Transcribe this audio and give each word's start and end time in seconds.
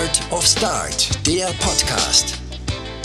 Art 0.00 0.32
of 0.32 0.46
Start, 0.46 1.26
der 1.26 1.48
Podcast. 1.60 2.38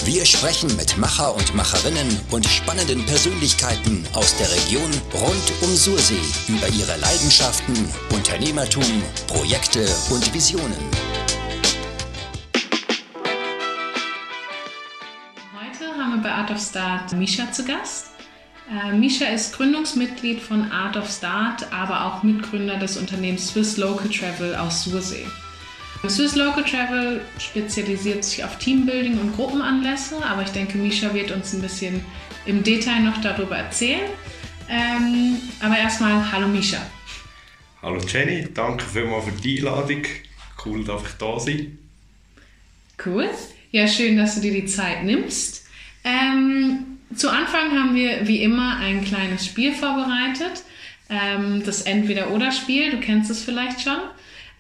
Wir 0.05 0.23
sprechen 0.23 0.73
mit 0.77 0.97
Macher 0.97 1.35
und 1.35 1.53
Macherinnen 1.53 2.07
und 2.31 2.45
spannenden 2.45 3.05
Persönlichkeiten 3.05 4.05
aus 4.13 4.37
der 4.37 4.49
Region 4.49 4.89
rund 5.13 5.51
um 5.61 5.75
Sursee 5.75 6.21
über 6.47 6.69
ihre 6.69 6.97
Leidenschaften, 7.01 7.75
Unternehmertum, 8.13 8.85
Projekte 9.27 9.85
und 10.09 10.33
Visionen. 10.33 10.79
Heute 15.53 15.97
haben 15.97 16.15
wir 16.15 16.21
bei 16.23 16.31
Art 16.31 16.51
of 16.51 16.61
Start 16.61 17.11
Misha 17.11 17.51
zu 17.51 17.65
Gast. 17.65 18.11
Äh, 18.71 18.93
Misha 18.93 19.25
ist 19.25 19.53
Gründungsmitglied 19.57 20.41
von 20.41 20.71
Art 20.71 20.95
of 20.95 21.11
Start, 21.11 21.73
aber 21.73 22.05
auch 22.05 22.23
Mitgründer 22.23 22.77
des 22.77 22.95
Unternehmens 22.95 23.49
Swiss 23.49 23.75
Local 23.75 24.07
Travel 24.07 24.55
aus 24.55 24.85
Sursee. 24.85 25.27
Swiss 26.09 26.35
Local 26.35 26.63
Travel 26.63 27.21
spezialisiert 27.39 28.23
sich 28.23 28.43
auf 28.43 28.57
Teambuilding 28.57 29.19
und 29.19 29.35
Gruppenanlässe, 29.35 30.23
aber 30.25 30.43
ich 30.43 30.49
denke, 30.49 30.77
Misha 30.77 31.13
wird 31.13 31.31
uns 31.31 31.53
ein 31.53 31.61
bisschen 31.61 32.03
im 32.45 32.63
Detail 32.63 33.01
noch 33.01 33.21
darüber 33.21 33.57
erzählen. 33.57 34.09
Ähm, 34.69 35.37
aber 35.59 35.77
erstmal, 35.77 36.31
hallo 36.31 36.47
Misha. 36.47 36.79
Hallo 37.81 37.99
Jenny, 37.99 38.47
danke 38.53 38.83
vielmals 38.83 39.25
für 39.25 39.31
die 39.31 39.59
Einladung. 39.59 40.03
Cool, 40.65 40.83
dass 40.83 41.03
ich 41.03 41.17
da 41.19 41.39
sein. 41.39 41.77
Cool. 43.05 43.29
Ja, 43.71 43.87
schön, 43.87 44.17
dass 44.17 44.35
du 44.35 44.41
dir 44.41 44.53
die 44.53 44.65
Zeit 44.65 45.03
nimmst. 45.03 45.65
Ähm, 46.03 46.97
zu 47.15 47.29
Anfang 47.29 47.71
haben 47.71 47.95
wir 47.95 48.27
wie 48.27 48.41
immer 48.41 48.77
ein 48.77 49.03
kleines 49.03 49.45
Spiel 49.45 49.73
vorbereitet. 49.73 50.63
Ähm, 51.09 51.63
das 51.63 51.83
Entweder-Oder-Spiel, 51.83 52.91
du 52.91 52.99
kennst 52.99 53.29
es 53.29 53.43
vielleicht 53.43 53.81
schon. 53.81 53.99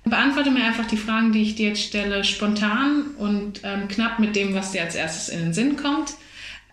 Beantworte 0.05 0.51
mir 0.51 0.63
einfach 0.63 0.85
die 0.85 0.97
Fragen, 0.97 1.31
die 1.31 1.41
ich 1.41 1.55
dir 1.55 1.69
jetzt 1.69 1.81
stelle, 1.81 2.23
spontan 2.23 3.15
und 3.17 3.61
ähm, 3.63 3.87
knapp 3.87 4.19
mit 4.19 4.35
dem, 4.35 4.53
was 4.53 4.71
dir 4.71 4.81
als 4.81 4.95
erstes 4.95 5.29
in 5.29 5.39
den 5.39 5.53
Sinn 5.53 5.77
kommt. 5.77 6.13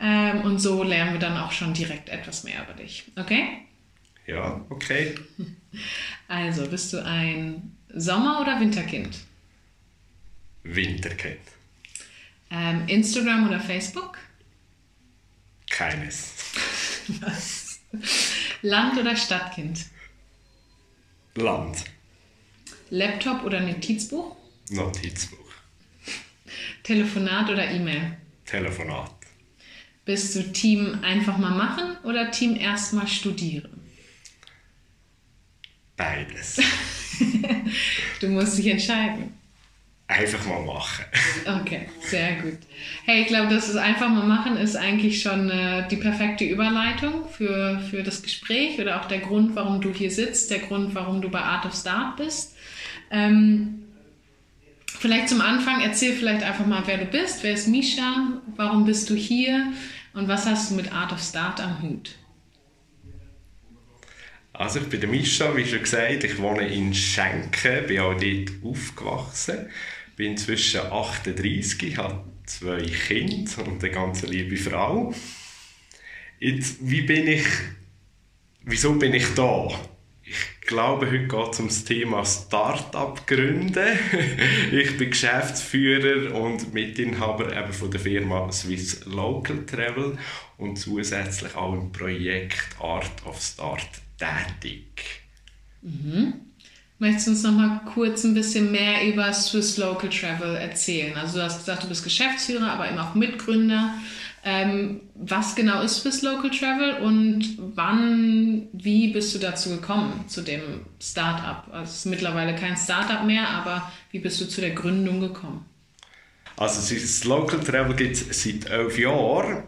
Ähm, 0.00 0.42
und 0.42 0.58
so 0.58 0.82
lernen 0.82 1.12
wir 1.12 1.20
dann 1.20 1.38
auch 1.38 1.52
schon 1.52 1.72
direkt 1.72 2.08
etwas 2.10 2.44
mehr 2.44 2.62
über 2.62 2.74
dich. 2.74 3.04
Okay? 3.16 3.44
Ja, 4.26 4.64
okay. 4.68 5.14
Also, 6.28 6.66
bist 6.66 6.92
du 6.92 7.02
ein 7.02 7.74
Sommer- 7.88 8.42
oder 8.42 8.60
Winterkind? 8.60 9.16
Winterkind. 10.64 11.40
Ähm, 12.50 12.86
Instagram 12.88 13.48
oder 13.48 13.58
Facebook? 13.58 14.18
Keines. 15.70 16.34
Was? 17.20 17.80
Land- 18.60 18.98
oder 18.98 19.16
Stadtkind? 19.16 19.86
Land. 21.36 21.84
Laptop 22.92 23.42
oder 23.44 23.58
Notizbuch? 23.60 24.36
Notizbuch. 24.68 25.38
Telefonat 26.82 27.48
oder 27.48 27.70
E-Mail? 27.70 28.18
Telefonat. 28.44 29.10
Bist 30.04 30.36
du 30.36 30.52
Team 30.52 30.98
einfach 31.02 31.38
mal 31.38 31.54
machen 31.54 31.96
oder 32.04 32.30
Team 32.30 32.54
erstmal 32.54 33.08
studieren? 33.08 33.80
Beides. 35.96 36.60
du 38.20 38.28
musst 38.28 38.58
dich 38.58 38.66
entscheiden. 38.66 39.38
Einfach 40.06 40.44
mal 40.44 40.62
machen. 40.62 41.06
Okay, 41.62 41.88
sehr 42.02 42.42
gut. 42.42 42.58
Hey, 43.04 43.22
ich 43.22 43.26
glaube, 43.26 43.52
das 43.52 43.68
ist 43.68 43.76
einfach 43.76 44.08
mal 44.08 44.26
machen 44.26 44.56
ist 44.56 44.76
eigentlich 44.76 45.22
schon 45.22 45.50
äh, 45.50 45.88
die 45.88 45.96
perfekte 45.96 46.44
Überleitung 46.44 47.26
für, 47.28 47.80
für 47.90 48.02
das 48.02 48.22
Gespräch 48.22 48.78
oder 48.78 49.00
auch 49.00 49.06
der 49.06 49.18
Grund, 49.18 49.56
warum 49.56 49.80
du 49.80 49.92
hier 49.92 50.10
sitzt, 50.10 50.50
der 50.50 50.60
Grund, 50.60 50.94
warum 50.94 51.22
du 51.22 51.30
bei 51.30 51.40
Art 51.40 51.64
of 51.64 51.74
Start 51.74 52.18
bist. 52.18 52.51
Ähm, 53.12 53.84
vielleicht 54.86 55.28
zum 55.28 55.42
Anfang, 55.42 55.82
erzähl 55.82 56.14
vielleicht 56.14 56.42
einfach 56.42 56.66
mal, 56.66 56.82
wer 56.86 56.98
du 56.98 57.04
bist. 57.04 57.42
Wer 57.44 57.52
ist 57.52 57.68
Misha? 57.68 58.40
Warum 58.56 58.86
bist 58.86 59.10
du 59.10 59.14
hier? 59.14 59.72
Und 60.14 60.28
was 60.28 60.46
hast 60.46 60.70
du 60.70 60.74
mit 60.74 60.92
Art 60.92 61.12
of 61.12 61.22
Start 61.22 61.60
am 61.60 61.82
Hut? 61.82 62.16
Also 64.54 64.80
ich 64.80 64.86
bin 64.86 65.00
der 65.00 65.08
Mischa, 65.08 65.56
wie 65.56 65.64
schon 65.64 65.80
gesagt, 65.80 66.24
ich 66.24 66.38
wohne 66.38 66.66
in 66.68 66.92
Schenken, 66.92 67.86
bin 67.86 68.00
auch 68.00 68.14
dort 68.14 68.50
aufgewachsen, 68.62 69.70
bin 70.16 70.32
inzwischen 70.32 70.80
38, 70.80 71.96
habe 71.96 72.24
zwei 72.44 72.82
Kinder 72.82 73.66
und 73.66 73.82
eine 73.82 73.92
ganz 73.92 74.22
liebe 74.22 74.56
Frau. 74.56 75.14
Jetzt, 76.38 76.78
wie 76.80 77.02
bin 77.02 77.28
ich, 77.28 77.46
wieso 78.64 78.94
bin 78.94 79.14
ich 79.14 79.34
da? 79.34 79.68
Ich 80.32 80.66
glaube, 80.66 81.06
heute 81.06 81.26
geht 81.26 81.52
es 81.52 81.60
um 81.60 81.68
das 81.68 81.84
Thema 81.84 82.24
Start-up 82.24 83.26
gründen. 83.26 83.98
ich 84.72 84.96
bin 84.96 85.10
Geschäftsführer 85.10 86.34
und 86.34 86.72
Mitinhaber 86.72 87.54
eben 87.54 87.72
von 87.72 87.90
der 87.90 88.00
Firma 88.00 88.50
Swiss 88.50 89.04
Local 89.04 89.66
Travel 89.66 90.16
und 90.56 90.76
zusätzlich 90.76 91.54
auch 91.54 91.74
im 91.74 91.92
Projekt 91.92 92.80
Art 92.80 93.26
of 93.26 93.42
Start 93.42 93.90
tätig. 94.16 95.20
Mhm. 95.82 96.34
Möchtest 96.98 97.26
du 97.26 97.30
uns 97.32 97.42
noch 97.42 97.52
mal 97.52 97.80
kurz 97.92 98.24
ein 98.24 98.32
bisschen 98.32 98.72
mehr 98.72 99.06
über 99.06 99.30
Swiss 99.34 99.76
Local 99.76 100.08
Travel 100.08 100.56
erzählen? 100.56 101.14
Also 101.16 101.38
du 101.38 101.44
hast 101.44 101.58
gesagt, 101.58 101.82
du 101.82 101.88
bist 101.88 102.04
Geschäftsführer, 102.04 102.72
aber 102.72 102.88
eben 102.88 102.98
auch 102.98 103.14
Mitgründer. 103.14 103.94
Ähm, 104.44 105.02
was 105.14 105.54
genau 105.54 105.82
ist 105.82 106.02
Swiss 106.02 106.22
Local 106.22 106.50
Travel 106.50 107.02
und 107.02 107.58
wann, 107.76 108.68
wie 108.72 109.12
bist 109.12 109.34
du 109.34 109.38
dazu 109.38 109.70
gekommen, 109.70 110.24
zu 110.26 110.42
dem 110.42 110.60
Startup? 111.00 111.72
Also 111.72 111.84
es 111.84 111.96
ist 111.98 112.06
mittlerweile 112.06 112.56
kein 112.56 112.76
Startup 112.76 113.24
mehr, 113.24 113.48
aber 113.48 113.90
wie 114.10 114.18
bist 114.18 114.40
du 114.40 114.48
zu 114.48 114.60
der 114.60 114.70
Gründung 114.70 115.20
gekommen? 115.20 115.64
Also 116.56 116.80
Swiss 116.80 117.24
Local 117.24 117.60
Travel 117.60 117.94
gibt 117.94 118.16
es 118.16 118.42
seit 118.42 118.66
elf 118.66 118.98
Jahren 118.98 119.62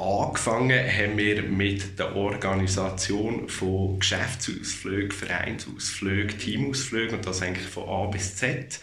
Angefangen 0.00 0.80
haben 0.80 1.18
wir 1.18 1.42
mit 1.42 1.98
der 1.98 2.16
Organisation 2.16 3.50
von 3.50 3.98
Geschäftsausflügen, 3.98 5.10
Vereinsausflügen, 5.10 6.38
Teamausflügen 6.38 7.16
und 7.16 7.26
das 7.26 7.42
eigentlich 7.42 7.66
von 7.66 7.86
A 7.86 8.06
bis 8.06 8.36
Z. 8.36 8.80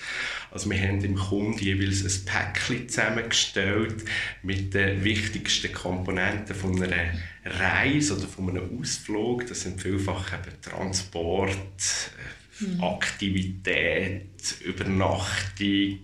Also 0.52 0.70
wir 0.70 0.80
haben 0.80 1.02
dem 1.02 1.16
Kunden 1.16 1.58
jeweils 1.58 2.04
ein 2.04 2.26
Päckchen 2.26 2.88
zusammengestellt 2.88 4.06
mit 4.44 4.76
den 4.76 5.04
wichtigsten 5.04 5.74
Komponenten 5.74 6.56
von 6.56 6.84
einer 6.84 7.14
Reise 7.44 8.16
oder 8.16 8.28
von 8.28 8.52
einem 8.52 8.80
Ausflug. 8.80 9.48
Das 9.48 9.62
sind 9.62 9.82
vielfach 9.82 10.34
eben 10.34 10.62
Transport, 10.62 12.12
mhm. 12.60 12.84
Aktivität, 12.84 14.62
Übernachtung, 14.64 16.00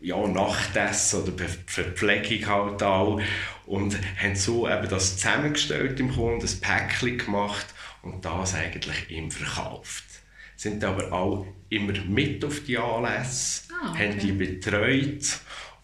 ja, 0.00 0.26
Nachtessen 0.26 1.22
oder 1.22 1.48
Verpflegung 1.66 2.46
halt 2.46 2.82
auch. 2.82 3.20
Und 3.66 3.98
haben 4.20 4.36
so 4.36 4.68
eben 4.68 4.88
das 4.88 5.16
zusammengestellt 5.16 5.98
im 5.98 6.12
Kunden, 6.12 6.46
ein 6.46 6.60
Päckchen 6.60 7.18
gemacht 7.18 7.66
und 8.02 8.24
das 8.24 8.54
eigentlich 8.54 9.10
ihm 9.10 9.30
verkauft. 9.30 10.04
Sind 10.56 10.84
aber 10.84 11.12
auch 11.12 11.46
immer 11.68 11.92
mit 12.04 12.44
auf 12.44 12.60
die 12.60 12.78
Anlässe, 12.78 13.62
ah, 13.72 13.90
okay. 13.90 14.10
haben 14.10 14.18
die 14.20 14.32
betreut 14.32 15.40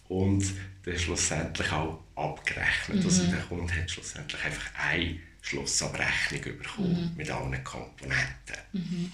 und 0.09 0.44
dann 0.84 0.99
schlussendlich 0.99 1.71
auch 1.73 2.00
abgerechnet. 2.15 3.00
Mhm. 3.00 3.05
Also 3.05 3.27
der 3.27 3.41
Kunde 3.41 3.75
hat 3.75 3.91
schlussendlich 3.91 4.44
einfach 4.44 4.71
eine 4.79 5.19
Schlussabrechnung 5.43 6.59
bekommen 6.59 7.11
mhm. 7.11 7.17
mit 7.17 7.31
allen 7.31 7.65
Komponenten. 7.65 8.56
Mhm. 8.73 9.12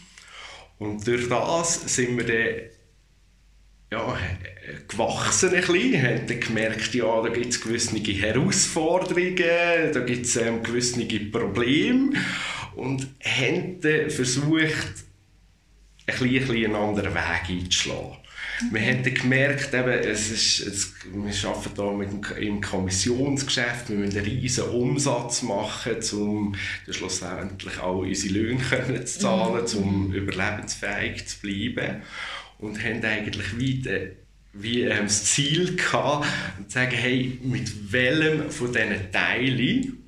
Und 0.79 1.07
durch 1.07 1.29
das 1.29 1.83
sind 1.95 2.17
wir 2.17 2.25
dann 2.25 2.78
ja, 3.91 4.19
gewachsen 4.87 5.55
ein 5.55 5.61
bisschen, 5.61 6.03
haben 6.03 6.27
dann 6.27 6.41
gemerkt, 6.41 6.95
ja, 6.95 7.23
da 7.23 7.29
gibt 7.29 7.49
es 7.49 7.61
gewisse 7.61 7.97
Herausforderungen, 7.97 9.93
da 9.93 10.01
gibt 10.01 10.27
es 10.27 10.37
ähm, 10.37 10.63
gewisse 10.63 11.05
Probleme 11.31 12.11
und 12.77 13.09
haben 13.25 13.81
dann 13.81 14.11
versucht, 14.11 15.07
ein 16.07 16.19
bisschen, 16.19 16.27
ein 16.29 16.33
bisschen 16.33 16.65
einen 16.67 16.75
anderen 16.75 17.15
Weg 17.15 17.49
einzuschlagen. 17.49 18.19
Mhm. 18.61 18.75
Wir 18.75 18.81
haben 18.83 19.03
dann 19.05 19.15
gemerkt, 19.15 19.75
eben, 19.75 19.89
es 19.89 20.31
ist, 20.31 20.61
es, 20.67 20.95
wir 21.11 21.51
arbeiten 21.51 21.75
hier 21.75 21.93
mit 21.93 22.39
im 22.39 22.61
Kommissionsgeschäft, 22.61 23.89
wir 23.89 23.97
müssen 23.97 24.19
einen 24.19 24.27
riesen 24.27 24.65
Umsatz 24.65 25.43
machen, 25.43 25.97
um 26.13 26.55
schlussendlich 26.91 27.79
auch 27.79 28.01
unsere 28.01 28.35
Löhne 28.35 29.05
zu 29.05 29.19
zahlen, 29.19 29.65
mhm. 29.65 29.83
um 29.83 30.13
überlebensfähig 30.13 31.27
zu 31.27 31.39
bleiben 31.41 32.03
und 32.59 32.83
haben 32.83 33.05
eigentlich 33.05 33.59
wie, 33.59 33.85
wie 34.53 34.83
ähm, 34.83 35.05
das 35.05 35.25
Ziel 35.25 35.77
gehabt, 35.77 36.27
zu 36.67 36.75
sagen, 36.75 36.97
hey, 36.97 37.39
mit 37.43 37.93
welchem 37.93 38.51
von 38.51 38.73
diesen 38.73 39.13
Teilen 39.13 39.99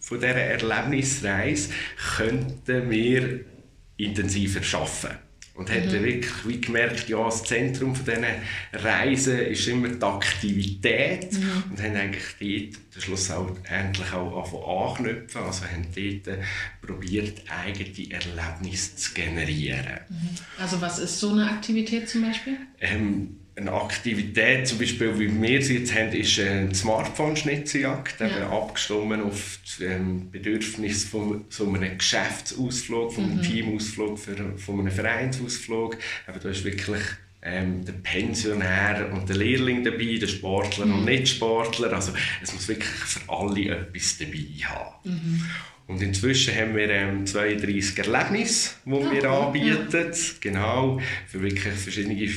von 0.00 0.20
dieser 0.20 0.34
Erlebnisreise 0.34 1.70
könnten 2.16 2.90
wir 2.90 3.40
intensiver 3.96 4.60
arbeiten. 4.78 5.25
Und 5.56 5.70
hat 5.70 5.86
mhm. 5.86 6.02
wirklich 6.04 6.46
wie 6.46 6.60
gemerkt, 6.60 7.08
ja, 7.08 7.24
das 7.24 7.44
Zentrum 7.44 7.94
von 7.94 8.04
diesen 8.04 8.24
Reisen 8.72 9.38
ist 9.38 9.66
immer 9.68 9.88
die 9.88 10.02
Aktivität. 10.02 11.32
Mhm. 11.32 11.64
Und 11.70 11.82
haben 11.82 11.96
eigentlich 11.96 12.74
dort 12.92 13.02
schlussendlich 13.02 14.12
auch 14.12 14.90
anknüpfen. 14.90 15.42
Also 15.42 15.64
haben 15.64 15.86
dort 15.94 16.38
probiert, 16.82 17.42
eigene 17.48 18.12
Erlebnisse 18.12 18.96
zu 18.96 19.14
generieren. 19.14 20.00
Mhm. 20.08 20.28
Also 20.58 20.80
was 20.80 20.98
ist 20.98 21.18
so 21.18 21.30
eine 21.30 21.50
Aktivität 21.50 22.08
zum 22.08 22.22
Beispiel? 22.22 22.58
Ähm, 22.80 23.36
eine 23.56 23.72
Aktivität, 23.72 24.68
zum 24.68 24.78
Beispiel 24.78 25.18
wie 25.18 25.42
wir 25.42 25.62
sie 25.62 25.78
jetzt 25.78 25.94
haben, 25.94 26.12
ist 26.12 26.38
eine 26.38 26.74
Smartphone-Schnitzeljagd, 26.74 28.20
ja. 28.20 28.50
abgestimmt 28.50 29.22
auf 29.22 29.58
das 29.64 29.80
ähm, 29.80 30.30
Bedürfnis 30.30 31.04
von 31.04 31.46
so 31.48 31.66
einem 31.66 31.96
Geschäftsausflug, 31.96 33.14
von 33.14 33.24
einem 33.24 33.36
mhm. 33.36 33.42
Teamausflug, 33.42 34.18
von 34.18 34.80
einem 34.80 34.92
Vereinsausflug. 34.92 35.96
Aber 36.26 36.38
da 36.38 36.50
ist 36.50 36.64
wirklich 36.64 37.00
ähm, 37.40 37.84
der 37.84 37.94
Pensionär 37.94 39.10
und 39.14 39.28
der 39.28 39.36
Lehrling 39.36 39.84
dabei, 39.84 40.18
der 40.20 40.26
Sportler 40.26 40.84
mhm. 40.84 40.94
und 40.98 41.04
Nicht-Sportler. 41.06 41.92
Also 41.94 42.12
es 42.42 42.52
muss 42.52 42.68
wirklich 42.68 42.90
für 42.90 43.20
alle 43.32 43.70
etwas 43.70 44.18
dabei 44.18 44.46
haben. 44.64 44.94
Mhm. 45.04 45.46
Und 45.86 46.02
inzwischen 46.02 46.54
haben 46.54 46.74
wir 46.74 46.90
ähm, 46.90 47.26
32 47.26 47.98
Erlebnisse, 47.98 48.70
die 48.84 48.90
oh, 48.90 49.10
wir 49.10 49.30
anbieten. 49.30 49.86
Ja. 49.92 50.10
Genau, 50.40 51.00
für 51.28 51.40
wirklich 51.40 51.62
verschiedene 51.62 52.28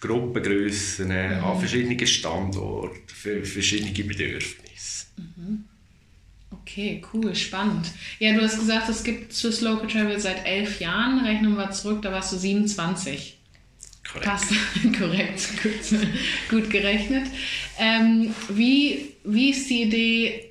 Gruppengrössen, 0.00 1.10
äh, 1.10 1.36
mhm. 1.36 1.44
an 1.44 1.58
verschiedenen 1.58 2.06
Standorten, 2.06 3.00
für 3.06 3.42
verschiedene 3.44 3.92
Bedürfnisse. 3.92 5.06
Mhm. 5.16 5.64
Okay, 6.50 7.02
cool, 7.14 7.34
spannend. 7.34 7.90
Ja, 8.18 8.34
du 8.34 8.42
hast 8.42 8.58
gesagt, 8.58 8.90
es 8.90 9.02
gibt 9.02 9.32
Swiss 9.32 9.62
Local 9.62 9.88
Travel 9.88 10.20
seit 10.20 10.46
elf 10.46 10.78
Jahren. 10.80 11.24
Rechnen 11.24 11.56
wir 11.56 11.70
zurück, 11.70 12.02
da 12.02 12.12
warst 12.12 12.32
du 12.32 12.36
27. 12.36 13.38
Korrekt. 14.06 14.26
Passt, 14.26 14.52
korrekt, 14.98 15.48
gut, 15.62 15.98
gut 16.50 16.70
gerechnet. 16.70 17.26
Ähm, 17.78 18.34
wie, 18.50 19.14
wie 19.24 19.50
ist 19.50 19.68
die 19.70 19.82
Idee 19.82 20.48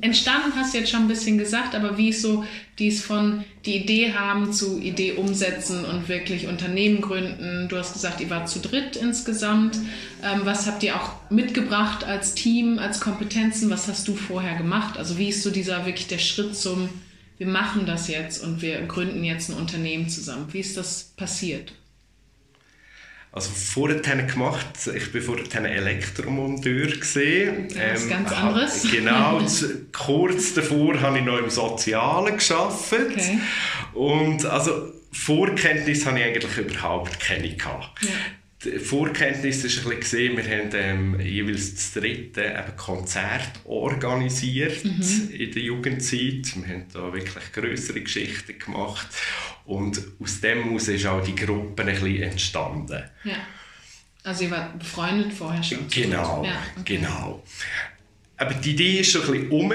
entstanden 0.00 0.52
hast 0.56 0.72
du 0.72 0.78
jetzt 0.78 0.90
schon 0.90 1.02
ein 1.02 1.08
bisschen 1.08 1.36
gesagt, 1.36 1.74
aber 1.74 1.98
wie 1.98 2.08
ist 2.08 2.22
so 2.22 2.44
dies 2.78 3.04
von 3.04 3.44
die 3.66 3.76
Idee 3.76 4.14
haben 4.14 4.52
zu 4.52 4.80
Idee 4.80 5.12
umsetzen 5.12 5.84
und 5.84 6.08
wirklich 6.08 6.46
Unternehmen 6.46 7.02
gründen? 7.02 7.68
Du 7.68 7.76
hast 7.76 7.92
gesagt, 7.92 8.20
ihr 8.20 8.30
wart 8.30 8.48
zu 8.48 8.60
dritt 8.60 8.96
insgesamt. 8.96 9.76
Ähm, 10.22 10.40
was 10.44 10.66
habt 10.66 10.82
ihr 10.82 10.96
auch 10.96 11.12
mitgebracht 11.30 12.02
als 12.04 12.34
Team, 12.34 12.78
als 12.78 13.00
Kompetenzen? 13.00 13.68
Was 13.68 13.88
hast 13.88 14.08
du 14.08 14.14
vorher 14.14 14.56
gemacht? 14.56 14.96
Also 14.96 15.18
wie 15.18 15.28
ist 15.28 15.42
so 15.42 15.50
dieser 15.50 15.84
wirklich 15.84 16.06
der 16.06 16.18
Schritt 16.18 16.56
zum, 16.56 16.88
wir 17.36 17.46
machen 17.46 17.84
das 17.84 18.08
jetzt 18.08 18.42
und 18.42 18.62
wir 18.62 18.80
gründen 18.86 19.22
jetzt 19.22 19.50
ein 19.50 19.56
Unternehmen 19.56 20.08
zusammen? 20.08 20.46
Wie 20.50 20.60
ist 20.60 20.78
das 20.78 21.12
passiert? 21.16 21.72
Also 23.38 23.50
vorher 23.50 24.00
gemacht, 24.26 24.66
ich 24.92 25.12
bin 25.12 25.22
vorher 25.22 25.44
Elektromonteur 25.70 26.88
gesehen. 26.88 27.68
Ja, 27.70 27.94
ähm, 27.94 28.08
ganz 28.08 28.32
anderes. 28.32 28.82
Genau, 28.90 29.40
kurz 29.92 30.54
davor 30.54 31.00
habe 31.00 31.18
ich 31.18 31.24
noch 31.24 31.38
im 31.38 31.50
Sozialen 31.50 32.34
geschafft. 32.34 32.92
Okay. 32.92 33.38
Und 33.94 34.44
also 34.44 34.92
Vorkenntnis 35.12 36.04
habe 36.04 36.18
ich 36.18 36.24
eigentlich 36.24 36.58
überhaupt 36.58 37.20
keine 37.20 37.48
gehabt. 37.54 38.02
Ja 38.02 38.08
die 38.64 38.78
Vorkenntnis 38.78 39.62
ist 39.62 39.78
ein 39.78 39.84
bisschen 39.84 40.00
gesehen, 40.00 40.36
wir 40.36 40.44
haben 40.44 40.70
ähm, 40.74 41.20
jeweils 41.20 41.74
das 41.74 41.92
dritte 41.92 42.42
eben 42.42 42.76
Konzert 42.76 43.60
organisiert 43.64 44.84
mhm. 44.84 45.30
in 45.32 45.52
der 45.52 45.62
Jugendzeit. 45.62 46.56
Wir 46.56 46.74
haben 46.74 46.86
da 46.92 47.12
wirklich 47.12 47.52
größere 47.52 48.00
Geschichten 48.00 48.58
gemacht 48.58 49.06
und 49.64 50.02
aus 50.20 50.40
dem 50.40 50.64
heraus 50.64 50.88
ist 50.88 51.06
auch 51.06 51.22
die 51.22 51.36
Gruppe 51.36 51.82
ein 51.82 51.94
bisschen 51.94 52.22
entstanden. 52.22 53.04
Ja. 53.22 53.36
Also 54.24 54.44
ihr 54.44 54.50
wart 54.50 54.78
befreundet 54.78 55.32
vorher 55.32 55.62
schon? 55.62 55.86
Genau, 55.88 56.44
ja, 56.44 56.60
okay. 56.76 56.96
genau. 56.96 57.42
Aber 58.40 58.54
die 58.54 58.70
Idee 58.70 59.00
ist 59.00 59.10
schon 59.10 59.22
ein 59.22 59.32
bisschen 59.32 59.50
rum. 59.50 59.72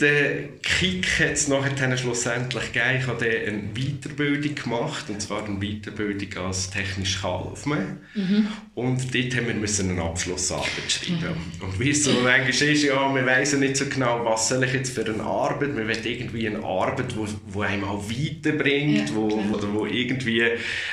Der 0.00 0.48
Kick 0.62 1.06
hat 1.20 1.32
es 1.32 1.48
nachher 1.48 1.96
schlussendlich 1.98 2.72
gegeben. 2.72 2.98
Ich 2.98 3.06
habe 3.06 3.26
eine 3.26 3.62
Weiterbildung 3.74 4.54
gemacht, 4.54 5.10
und 5.10 5.20
zwar 5.20 5.44
eine 5.44 5.60
Weiterbildung 5.60 6.46
als 6.46 6.70
technischer 6.70 7.20
Kaufmann. 7.20 8.00
Mhm. 8.14 8.48
Und 8.74 9.14
dort 9.14 9.36
haben 9.36 9.46
wir 9.46 9.84
eine 9.84 10.02
Abschlussarbeit 10.02 10.70
schreiben. 10.88 11.36
Mhm. 11.58 11.64
Und 11.66 11.80
wie 11.80 11.90
es 11.90 12.04
so 12.04 12.12
manchmal 12.24 12.48
ist, 12.48 12.82
ja, 12.82 13.14
wir 13.14 13.26
wissen 13.26 13.60
nicht 13.60 13.76
so 13.76 13.84
genau, 13.84 14.24
was 14.24 14.48
soll 14.48 14.64
ich 14.64 14.72
jetzt 14.72 14.94
für 14.94 15.04
eine 15.04 15.22
Arbeit. 15.22 15.76
Wir 15.76 15.86
wollen 15.86 16.04
irgendwie 16.04 16.46
eine 16.46 16.64
Arbeit, 16.64 17.12
die 17.12 17.28
wo 17.48 17.60
einem 17.60 17.84
auch 17.84 18.08
weiterbringt, 18.08 19.10
ja, 19.10 19.14
wo, 19.14 19.26
oder 19.26 19.70
wo 19.74 19.84
irgendwie 19.84 20.44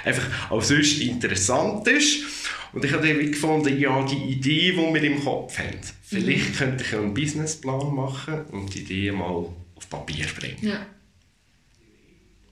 einfach 0.03 0.51
auch 0.51 0.61
sonst 0.61 0.99
interessant 0.99 1.87
ist. 1.87 2.25
Und 2.74 2.86
ich 2.86 2.92
habe 2.92 3.07
dann 3.07 3.19
gefunden, 3.19 3.80
ja, 3.80 4.06
die 4.06 4.31
Idee, 4.31 4.71
die 4.71 4.77
wir 4.77 5.04
im 5.04 5.24
Kopf 5.24 5.57
haben, 5.57 5.80
vielleicht 6.04 6.50
mhm. 6.50 6.56
könnte 6.56 6.83
ich 6.83 6.95
einen 6.95 7.13
Businessplan 7.13 7.94
machen 7.94 8.45
und 8.51 8.74
die 8.74 8.81
Idee 8.81 9.12
mal 9.12 9.45
auf 9.75 9.89
Papier 9.89 10.25
bringen. 10.38 10.57
Ja. 10.62 10.86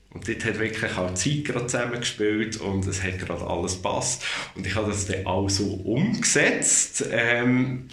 Und 0.10 0.28
dort 0.28 0.46
hat 0.46 0.60
wirklich 0.60 0.98
auch 0.98 1.14
die 1.14 1.16
Zeit 1.16 1.46
gerade 1.46 1.68
zusammengespielt 1.68 2.58
und 2.58 2.88
es 2.88 3.04
hat 3.04 3.20
gerade 3.20 3.46
alles 3.46 3.76
gepasst. 3.76 4.24
Und 4.56 4.66
ich 4.66 4.74
habe 4.74 4.88
das 4.88 5.06
dann 5.06 5.26
auch 5.28 5.50
so 5.50 5.66
umgesetzt. 5.66 7.06
Ähm, 7.12 7.88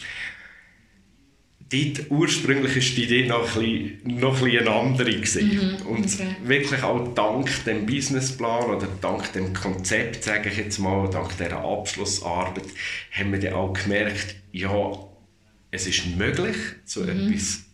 dort 1.70 2.10
ursprünglich 2.10 2.76
ist 2.76 2.96
die 2.96 3.04
Idee 3.04 3.26
noch 3.26 3.56
ein 3.56 3.62
bisschen, 3.62 4.20
noch 4.20 4.36
ein 4.36 4.44
bisschen 4.44 4.66
eine 4.66 4.70
andere 4.70 5.10
gewesen. 5.12 5.80
Mhm, 5.80 5.86
und 5.86 6.04
okay. 6.06 6.36
wirklich 6.44 6.82
auch 6.82 7.14
dank 7.14 7.64
dem 7.64 7.86
Businessplan 7.86 8.70
oder 8.70 8.88
dank 9.00 9.32
dem 9.32 9.52
Konzept, 9.52 10.24
sage 10.24 10.50
ich 10.50 10.58
jetzt 10.58 10.78
mal, 10.78 11.08
dank 11.10 11.36
dieser 11.36 11.64
Abschlussarbeit, 11.64 12.66
haben 13.12 13.32
wir 13.32 13.40
dann 13.40 13.54
auch 13.54 13.72
gemerkt, 13.72 14.36
ja, 14.52 14.92
es 15.70 15.86
ist 15.86 16.06
möglich, 16.16 16.56
so 16.84 17.00
mhm. 17.00 17.08
etwas 17.28 17.64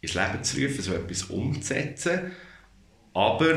ins 0.00 0.14
Leben 0.14 0.44
zu 0.44 0.60
rufen, 0.60 0.82
so 0.82 0.94
etwas 0.94 1.22
umzusetzen. 1.24 2.32
Aber 3.14 3.54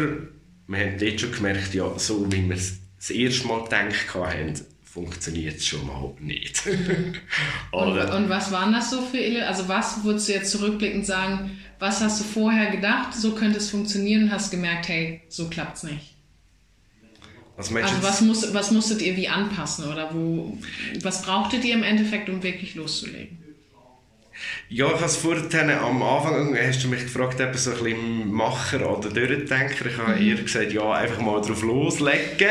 wir 0.68 0.80
haben 0.80 0.98
dort 0.98 1.20
schon 1.20 1.32
gemerkt, 1.32 1.74
ja, 1.74 1.98
so 1.98 2.32
wie 2.32 2.48
wir 2.48 2.56
es 2.56 2.80
das 2.98 3.10
erste 3.10 3.48
Mal 3.48 3.64
gedacht 3.64 4.14
haben, 4.14 4.54
funktioniert 4.94 5.58
es 5.58 5.66
schon 5.66 5.88
mal 5.88 6.14
nicht. 6.20 6.68
und, 7.72 7.98
und, 7.98 8.30
was 8.30 8.52
waren 8.52 8.72
das 8.72 8.92
so 8.92 9.02
für 9.02 9.44
Also 9.46 9.68
was 9.68 10.04
würdest 10.04 10.30
du 10.30 10.34
jetzt 10.34 10.52
zurückblickend 10.52 11.06
sagen, 11.06 11.60
was 11.80 12.00
hast 12.02 12.20
du 12.20 12.24
vorher 12.24 12.70
gedacht, 12.70 13.14
so 13.16 13.32
könnte 13.32 13.58
es 13.58 13.72
funktionieren 13.72 14.26
und 14.26 14.32
hast 14.32 14.52
gemerkt, 14.52 14.88
hey, 14.90 15.22
so 15.30 15.50
klappt 15.50 15.78
es 15.78 15.84
nicht? 15.84 16.14
Was 17.58 17.74
also 17.74 18.04
was, 18.04 18.22
muss, 18.22 18.54
was 18.54 18.72
musstet 18.72 19.02
ihr 19.02 19.16
wie 19.16 19.28
anpassen 19.28 19.86
oder 19.86 20.14
wo, 20.14 20.58
was 21.02 21.24
brauchtet 21.24 21.66
ihr 21.66 21.74
im 21.74 21.84
Endeffekt, 21.84 22.30
um 22.30 22.44
wirklich 22.44 22.76
loszulegen? 22.76 23.44
Ja, 24.70 24.88
ich 24.88 24.94
habe 24.94 25.06
es 25.06 25.18
vorhin 25.18 25.70
am 25.70 26.02
Anfang, 26.02 26.58
hast 26.58 26.84
du 26.84 26.88
mich 26.88 27.04
gefragt, 27.04 27.40
eben 27.40 27.56
so 27.56 27.72
ein 27.72 27.84
bisschen 27.84 28.32
Macher 28.32 28.90
oder 28.90 29.10
Durchdenker. 29.10 29.86
Ich 29.86 29.98
habe 29.98 30.20
mhm. 30.20 30.28
eher 30.28 30.36
gesagt, 30.36 30.74
ja, 30.74 30.92
einfach 30.92 31.22
mal 31.22 31.40
drauf 31.42 31.62
loslegen. 31.62 32.50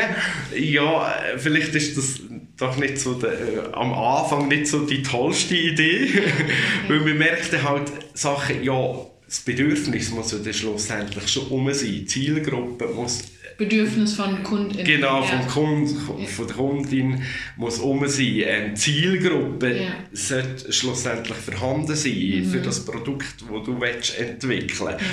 Ja, 0.55 1.13
vielleicht 1.37 1.75
ist 1.75 1.97
das 1.97 2.21
doch 2.57 2.77
nicht 2.77 2.97
so 2.97 3.15
der, 3.15 3.31
äh, 3.31 3.73
am 3.73 3.93
Anfang 3.93 4.47
nicht 4.47 4.67
so 4.67 4.85
die 4.85 5.01
tollste 5.01 5.55
Idee, 5.55 6.09
weil 6.87 6.99
man 6.99 7.17
merkt 7.17 7.51
halt 7.63 7.91
Sachen, 8.13 8.63
ja, 8.63 9.05
das 9.25 9.39
Bedürfnis 9.39 10.11
muss 10.11 10.31
ja 10.31 10.37
dann 10.37 10.53
schlussendlich 10.53 11.27
schon 11.27 11.47
um 11.47 11.73
sein. 11.73 11.89
Die 11.89 12.05
Zielgruppe 12.05 12.87
muss 12.87 13.23
Bedürfnis 13.63 14.15
von 14.15 14.43
Kundin. 14.43 14.85
Genau, 14.85 15.21
vom 15.21 15.47
Kunden, 15.47 16.27
von 16.27 16.47
der 16.47 16.55
Kundin 16.55 17.21
muss 17.57 17.79
um 17.79 18.07
sein. 18.07 18.43
Ähm, 18.45 18.75
Zielgruppe 18.75 19.83
ja. 19.83 19.91
sollte 20.11 20.71
schlussendlich 20.71 21.37
vorhanden 21.37 21.95
sein 21.95 22.13
mhm. 22.13 22.45
für 22.45 22.59
das 22.59 22.85
Produkt, 22.85 23.41
das 23.41 23.63
du 23.65 23.79
willst 23.79 24.19
entwickeln 24.19 24.95
willst. 24.97 25.05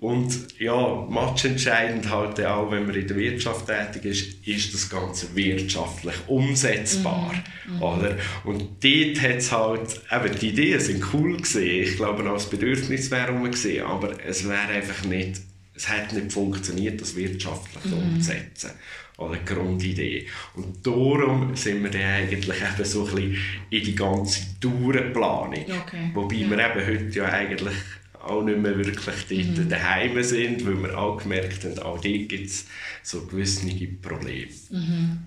Und 0.00 0.60
ja, 0.60 1.08
entscheidend 1.44 2.10
halt 2.10 2.38
auch, 2.44 2.70
wenn 2.70 2.86
man 2.86 2.94
in 2.94 3.06
der 3.06 3.16
Wirtschaft 3.16 3.66
tätig 3.66 4.04
ist, 4.04 4.46
ist 4.46 4.74
das 4.74 4.90
Ganze 4.90 5.34
wirtschaftlich 5.34 6.14
umsetzbar. 6.26 7.32
Mhm. 7.66 7.76
mhm. 7.76 7.82
Oder? 7.82 8.16
Und 8.44 8.84
dort 8.84 9.22
hat 9.22 9.36
es 9.36 9.50
halt, 9.50 10.00
eben 10.12 10.38
die 10.38 10.48
Ideen 10.48 10.80
sind 10.80 11.04
cool 11.14 11.38
gesehen. 11.38 11.84
Ich 11.84 11.96
glaube, 11.96 12.28
auch 12.28 12.34
das 12.34 12.50
Bedürfnis 12.50 13.10
wäre 13.10 13.32
umgesehen, 13.32 13.86
aber 13.86 14.12
es 14.26 14.46
wäre 14.46 14.68
einfach 14.68 15.04
nicht 15.04 15.40
es 15.74 15.88
hat 15.88 16.12
nicht 16.12 16.32
funktioniert, 16.32 17.00
das 17.00 17.16
wirtschaftlich 17.16 17.84
mhm. 17.84 17.98
umzusetzen. 17.98 18.70
Oder 19.16 19.36
die 19.36 19.54
Grundidee. 19.54 20.26
Und 20.54 20.84
darum 20.84 21.54
sind 21.54 21.82
wir 21.84 21.90
dann 21.90 22.02
eigentlich 22.02 22.56
eben 22.56 22.84
so 22.84 23.06
ein 23.06 23.14
bisschen 23.14 23.38
in 23.70 23.84
die 23.84 23.94
ganze 23.94 24.40
Tourenplanung. 24.60 25.52
Okay. 25.52 26.10
Wobei 26.14 26.36
ja. 26.36 26.50
wir 26.50 26.58
eben 26.58 26.86
heute 26.86 27.18
ja 27.18 27.24
eigentlich 27.26 27.74
auch 28.20 28.42
nicht 28.42 28.58
mehr 28.58 28.76
wirklich 28.76 29.04
dort 29.28 29.58
mhm. 29.58 29.68
daheim 29.68 30.22
sind, 30.22 30.66
weil 30.66 30.82
wir 30.82 30.98
auch 30.98 31.18
gemerkt 31.18 31.64
haben, 31.64 31.78
auch 31.80 32.00
dort 32.00 32.28
gibt 32.28 32.46
es 32.46 32.66
so 33.02 33.26
gewisse 33.26 33.66
Probleme. 34.02 34.50
Mhm. 34.70 35.18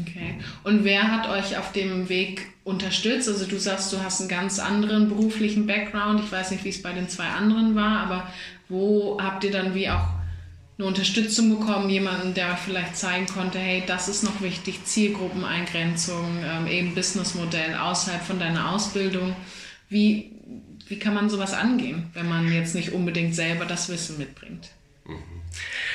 Okay. 0.00 0.38
Und 0.64 0.84
wer 0.84 1.02
hat 1.02 1.28
euch 1.28 1.58
auf 1.58 1.72
dem 1.72 2.08
Weg 2.08 2.46
unterstützt? 2.64 3.28
Also 3.28 3.44
du 3.44 3.58
sagst, 3.58 3.92
du 3.92 4.02
hast 4.02 4.20
einen 4.20 4.30
ganz 4.30 4.58
anderen 4.58 5.08
beruflichen 5.10 5.66
Background. 5.66 6.20
Ich 6.24 6.32
weiß 6.32 6.50
nicht, 6.50 6.64
wie 6.64 6.70
es 6.70 6.80
bei 6.80 6.92
den 6.92 7.10
zwei 7.10 7.26
anderen 7.26 7.74
war, 7.74 7.98
aber 7.98 8.32
wo 8.72 9.18
habt 9.20 9.44
ihr 9.44 9.52
dann 9.52 9.74
wie 9.74 9.88
auch 9.90 10.08
eine 10.78 10.86
Unterstützung 10.86 11.58
bekommen, 11.58 11.90
jemanden, 11.90 12.32
der 12.32 12.56
vielleicht 12.56 12.96
zeigen 12.96 13.26
konnte, 13.26 13.58
hey, 13.58 13.82
das 13.86 14.08
ist 14.08 14.24
noch 14.24 14.40
wichtig, 14.40 14.84
Zielgruppeneingrenzung, 14.84 16.38
ähm, 16.42 16.66
eben 16.66 16.94
Businessmodell 16.94 17.74
außerhalb 17.74 18.22
von 18.22 18.38
deiner 18.38 18.72
Ausbildung. 18.72 19.36
Wie, 19.90 20.32
wie 20.88 20.98
kann 20.98 21.14
man 21.14 21.28
sowas 21.28 21.52
angehen, 21.52 22.10
wenn 22.14 22.28
man 22.28 22.50
jetzt 22.50 22.74
nicht 22.74 22.92
unbedingt 22.92 23.34
selber 23.34 23.66
das 23.66 23.90
Wissen 23.90 24.16
mitbringt? 24.18 24.70
Mhm. 25.04 25.18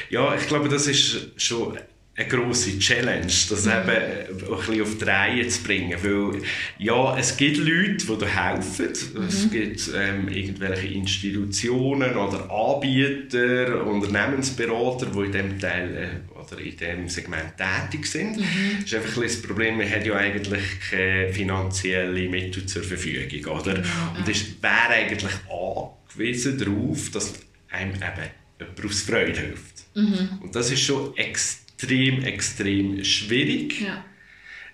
Ja, 0.09 0.35
ich 0.35 0.47
glaube, 0.47 0.69
das 0.69 0.85
ist 0.85 1.41
schon 1.41 1.79
eine 2.17 2.27
grosse 2.27 2.79
Challenge, 2.79 3.27
das 3.27 3.65
mhm. 3.65 3.71
eben 3.71 3.89
ein 3.89 4.57
bisschen 4.57 4.81
auf 4.81 4.97
die 4.97 5.03
Reihe 5.03 5.47
zu 5.47 5.61
bringen. 5.61 5.97
Weil, 6.01 6.41
ja, 6.79 7.15
es 7.15 7.37
gibt 7.37 7.57
Leute, 7.57 8.07
die 8.07 8.17
da 8.19 8.25
helfen. 8.25 8.89
Mhm. 9.13 9.27
Es 9.27 9.51
gibt 9.51 9.91
ähm, 9.95 10.27
irgendwelche 10.27 10.87
Institutionen 10.87 12.15
oder 12.15 12.49
Anbieter, 12.49 13.85
Unternehmensberater, 13.85 15.05
die 15.05 15.25
in 15.25 15.31
diesem 15.31 15.59
Teil 15.59 15.95
äh, 15.95 16.39
oder 16.39 16.59
in 16.59 16.75
diesem 16.75 17.07
Segment 17.07 17.53
tätig 17.55 18.07
sind. 18.07 18.37
Mhm. 18.37 18.43
Das 18.81 18.85
ist 18.85 18.95
einfach 18.95 19.17
ein 19.17 19.23
das 19.23 19.41
Problem, 19.43 19.77
man 19.77 19.89
hat 19.89 20.03
ja 20.03 20.15
eigentlich 20.15 20.63
keine 20.89 21.31
finanziellen 21.31 22.31
Mittel 22.31 22.65
zur 22.65 22.81
Verfügung. 22.81 23.59
Oder? 23.59 23.77
Mhm. 23.77 24.17
Und 24.17 24.27
es 24.27 24.59
wäre 24.59 24.89
eigentlich 24.89 25.33
angewiesen 25.51 26.57
darauf, 26.57 27.11
dass 27.11 27.33
einem 27.69 27.93
eben 27.93 28.31
jemand 28.59 28.85
aus 28.85 29.01
Freude 29.01 29.39
hilft. 29.39 29.85
Mhm. 29.93 30.39
Und 30.41 30.55
das 30.55 30.71
ist 30.71 30.81
schon 30.81 31.15
extrem 31.15 31.66
extrem, 31.77 32.23
extrem 32.23 33.03
schwierig. 33.03 33.81
Ja. 33.81 34.03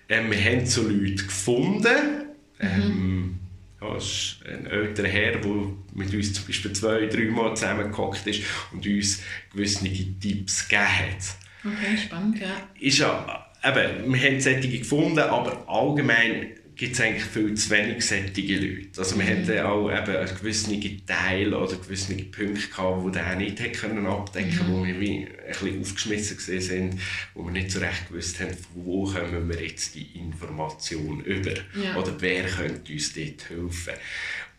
Ähm, 0.08 0.30
wir 0.30 0.42
haben 0.42 0.66
so 0.66 0.82
Leute 0.88 1.24
gefunden. 1.24 2.24
Ähm, 2.60 3.38
ja, 3.80 3.96
ist 3.96 4.38
ein 4.46 4.66
älterer 4.66 5.08
Herr, 5.08 5.32
der 5.32 5.52
mit 5.94 6.14
uns 6.14 6.32
zum 6.32 6.46
Beispiel 6.46 6.72
zwei, 6.72 7.06
drei 7.06 7.24
Mal 7.24 7.54
zusammengehockt 7.54 8.26
ist 8.26 8.42
und 8.72 8.86
uns 8.86 9.22
gewisse 9.52 9.84
Tipps 9.84 10.66
gegeben 10.68 10.88
hat. 10.88 11.36
Okay, 11.64 11.96
spannend, 11.96 12.40
ja. 12.40 12.68
Ist 12.80 12.98
ja 12.98 13.46
eben, 13.62 14.12
wir 14.12 14.20
haben 14.20 14.40
solche 14.40 14.78
gefunden, 14.78 15.18
aber 15.18 15.68
allgemein 15.68 16.52
gibt 16.76 16.94
es 16.94 17.00
eigentlich 17.00 17.24
viel 17.24 17.54
zu 17.54 17.70
wenig 17.70 18.04
solche 18.04 18.56
Leute. 18.56 18.98
Also 18.98 19.18
wir 19.18 19.24
mhm. 19.24 19.48
hatten 19.48 19.58
auch 19.60 19.90
eben 19.90 20.36
gewisse 20.36 21.06
Teile 21.06 21.58
oder 21.58 21.76
gewisse 21.76 22.14
Punkte 22.14 22.68
gehabt, 22.68 23.06
die 23.06 23.12
der 23.12 23.36
nicht 23.36 23.80
können 23.80 24.06
abdecken 24.06 24.58
konnten, 24.58 24.72
mhm. 24.72 24.76
wo 24.76 24.84
wir 24.84 25.00
wie 25.00 25.26
ein 25.26 25.46
bisschen 25.46 25.80
aufgeschmissen 25.80 26.60
sind, 26.60 27.00
wo 27.34 27.44
wir 27.44 27.52
nicht 27.52 27.70
so 27.70 27.80
recht 27.80 28.08
gewusst 28.08 28.40
haben, 28.40 28.50
von 28.50 28.84
wo 28.84 29.04
kommen 29.04 29.48
wir 29.48 29.64
jetzt 29.64 29.94
die 29.94 30.06
Information 30.18 31.20
über 31.20 31.52
ja. 31.80 31.96
oder 31.96 32.14
wer 32.18 32.44
könnte 32.44 32.92
uns 32.92 33.12
dort 33.14 33.50
helfen. 33.50 33.94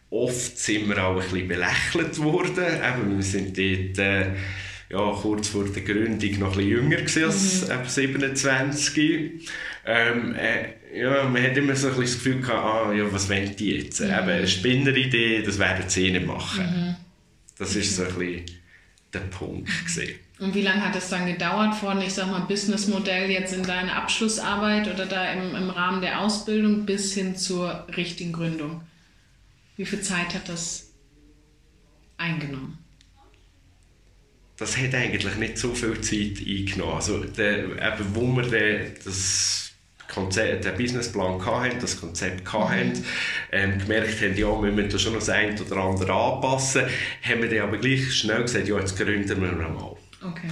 Oft 0.09 0.57
sind 0.57 0.87
wir 0.87 1.03
auch 1.03 1.17
ein 1.17 1.29
bisschen 1.29 1.47
belächelt 1.47 2.17
worden, 2.19 2.63
eben, 2.63 3.17
wir 3.17 3.23
sind 3.23 3.57
dort 3.57 3.97
äh, 3.99 4.35
ja, 4.89 5.11
kurz 5.19 5.49
vor 5.49 5.65
der 5.65 5.81
Gründung 5.81 6.39
noch 6.39 6.51
ein 6.51 6.57
bisschen 6.57 6.69
jünger 6.69 6.99
als 6.99 7.67
mhm. 7.67 7.85
27. 7.85 9.49
Ähm, 9.85 10.35
äh, 10.35 10.65
ja, 10.95 11.27
man 11.27 11.43
hat 11.43 11.57
immer 11.57 11.75
so 11.75 11.89
ein 11.89 11.99
das 11.99 12.13
Gefühl 12.13 12.41
gehabt, 12.41 12.89
ah, 12.89 12.93
ja, 12.93 13.11
was 13.11 13.29
wollen 13.29 13.55
die 13.55 13.71
jetzt? 13.71 13.99
Mhm. 13.99 14.07
Eben, 14.07 14.29
eine 14.29 14.47
Spinneridee, 14.47 15.43
das 15.43 15.59
werden 15.59 15.89
sie 15.89 16.11
nicht 16.11 16.25
machen. 16.25 16.65
Mhm. 16.65 16.95
Das 17.57 17.75
war 17.75 17.83
so 17.83 18.03
ein 18.03 18.15
bisschen 18.15 18.45
der 19.13 19.19
Punkt. 19.19 19.69
Gewesen. 19.85 20.15
Und 20.39 20.53
wie 20.53 20.61
lange 20.61 20.85
hat 20.85 20.95
es 20.95 21.09
dann 21.09 21.25
gedauert 21.25 21.75
von, 21.75 22.01
ich 22.01 22.13
sag 22.13 22.27
mal, 22.29 22.41
Businessmodell 22.41 23.29
jetzt 23.29 23.53
in 23.53 23.63
deiner 23.63 23.95
Abschlussarbeit 23.95 24.93
oder 24.93 25.05
da 25.05 25.31
im, 25.31 25.55
im 25.55 25.69
Rahmen 25.69 26.01
der 26.01 26.19
Ausbildung 26.19 26.85
bis 26.85 27.13
hin 27.13 27.35
zur 27.37 27.87
richtigen 27.95 28.33
Gründung? 28.33 28.81
Wie 29.77 29.85
viel 29.85 30.01
Zeit 30.01 30.33
hat 30.33 30.49
das 30.49 30.91
eingenommen? 32.17 32.77
Das 34.57 34.77
hat 34.77 34.93
eigentlich 34.93 35.35
nicht 35.35 35.57
so 35.57 35.73
viel 35.73 35.99
Zeit 36.01 36.45
eingenommen. 36.45 36.95
Also, 36.95 37.23
der, 37.23 37.63
eben, 37.63 38.15
wo 38.15 38.35
wir 38.35 38.93
das 39.03 39.74
Konzept, 40.13 40.65
den 40.65 40.75
Businessplan 40.77 41.45
hatten, 41.45 41.79
das 41.79 41.99
Konzept 41.99 42.51
hatten, 42.51 42.93
ähm, 43.51 43.79
gemerkt 43.79 44.21
haben, 44.21 44.35
ja, 44.35 44.63
wir 44.63 44.71
müssen 44.71 44.99
schon 44.99 45.13
noch 45.13 45.19
das 45.19 45.29
eine 45.29 45.59
oder 45.59 45.77
andere 45.77 46.13
anpassen, 46.13 46.83
haben 47.21 47.41
wir 47.41 47.49
dann 47.49 47.67
aber 47.67 47.77
gleich 47.77 48.13
schnell 48.13 48.43
gesagt, 48.43 48.67
ja, 48.67 48.77
jetzt 48.79 48.97
gründen 48.97 49.41
wir 49.41 49.51
mal. 49.51 49.95
Okay. 50.21 50.49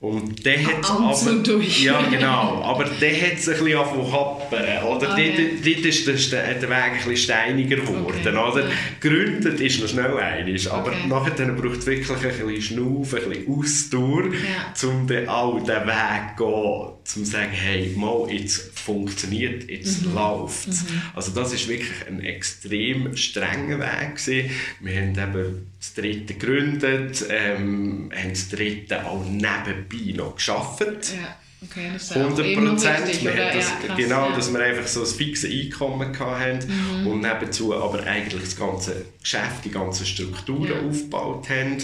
Und 0.00 0.46
der 0.46 0.64
hat 0.64 0.88
aber. 0.88 1.60
Ja, 1.60 2.02
genau. 2.02 2.62
Aber 2.62 2.84
der 2.84 3.20
hat 3.20 3.38
es 3.38 3.48
ein 3.48 3.64
bisschen 3.64 3.78
happern. 3.80 4.84
Oder? 4.84 5.12
Okay. 5.12 5.58
Dort, 5.60 5.76
dort 5.76 5.86
ist 5.86 6.32
der, 6.32 6.54
der 6.54 6.70
Weg 6.70 6.70
ein 6.70 6.92
bisschen 6.98 7.16
steiniger 7.16 7.76
geworden. 7.76 8.14
Okay. 8.14 8.28
Oder? 8.28 8.60
Ja. 8.60 8.74
Geründet 9.00 9.60
ist 9.60 9.80
noch 9.80 9.88
schnell 9.88 10.16
einig. 10.18 10.70
Aber 10.70 10.92
okay. 10.92 11.08
nachher 11.08 11.46
braucht 11.46 11.78
es 11.78 11.86
wirklich 11.86 12.10
ein 12.10 12.46
bisschen 12.46 12.62
Schnuff, 12.62 13.12
ein 13.12 13.28
bisschen 13.28 13.52
Ausdauer, 13.52 14.24
ja. 14.26 14.88
um 14.88 15.06
dann 15.08 15.28
auch 15.28 15.58
den 15.58 15.66
Weg 15.66 16.36
zu 16.36 16.44
gehen, 16.44 16.54
um 16.54 16.94
zu 17.02 17.24
sagen, 17.24 17.50
hey, 17.50 17.92
mal, 17.96 18.30
jetzt 18.30 18.78
funktioniert, 18.78 19.68
jetzt 19.68 20.06
mhm. 20.06 20.14
läuft 20.14 20.68
es. 20.68 20.82
Mhm. 20.82 21.02
Also 21.14 21.32
das 21.32 21.52
war 21.52 21.68
wirklich 21.68 22.06
ein 22.06 22.20
extrem 22.20 23.16
strenger 23.16 23.80
Weg 23.80 24.14
gewesen. 24.14 24.50
Wir 24.80 25.00
haben 25.00 25.10
eben 25.10 25.66
das 25.78 25.94
dritte 25.94 26.34
gegründet, 26.34 27.24
ähm, 27.28 28.10
haben 28.14 28.30
das 28.30 28.48
dritte 28.48 29.06
auch 29.06 29.24
nebenbei 29.24 30.12
noch 30.16 30.34
geschafft. 30.36 31.12
Ja. 31.14 31.36
Okay, 31.60 31.90
das 31.92 32.04
ist 32.04 32.16
100 32.16 32.54
Prozent. 32.54 33.22
Ja, 33.22 33.96
genau, 33.96 34.28
ja. 34.28 34.36
dass 34.36 34.52
wir 34.52 34.60
einfach 34.60 34.86
so 34.86 35.00
ein 35.00 35.06
fixes 35.06 35.50
Einkommen 35.50 36.16
hatten 36.16 36.68
mhm. 36.68 37.06
und 37.08 37.20
nebenzu 37.20 37.74
aber 37.74 38.04
eigentlich 38.04 38.42
das 38.42 38.56
ganze 38.56 39.06
Geschäft, 39.20 39.64
die 39.64 39.70
ganzen 39.72 40.06
Strukturen 40.06 40.70
ja. 40.70 40.88
aufgebaut 40.88 41.48
haben. 41.50 41.78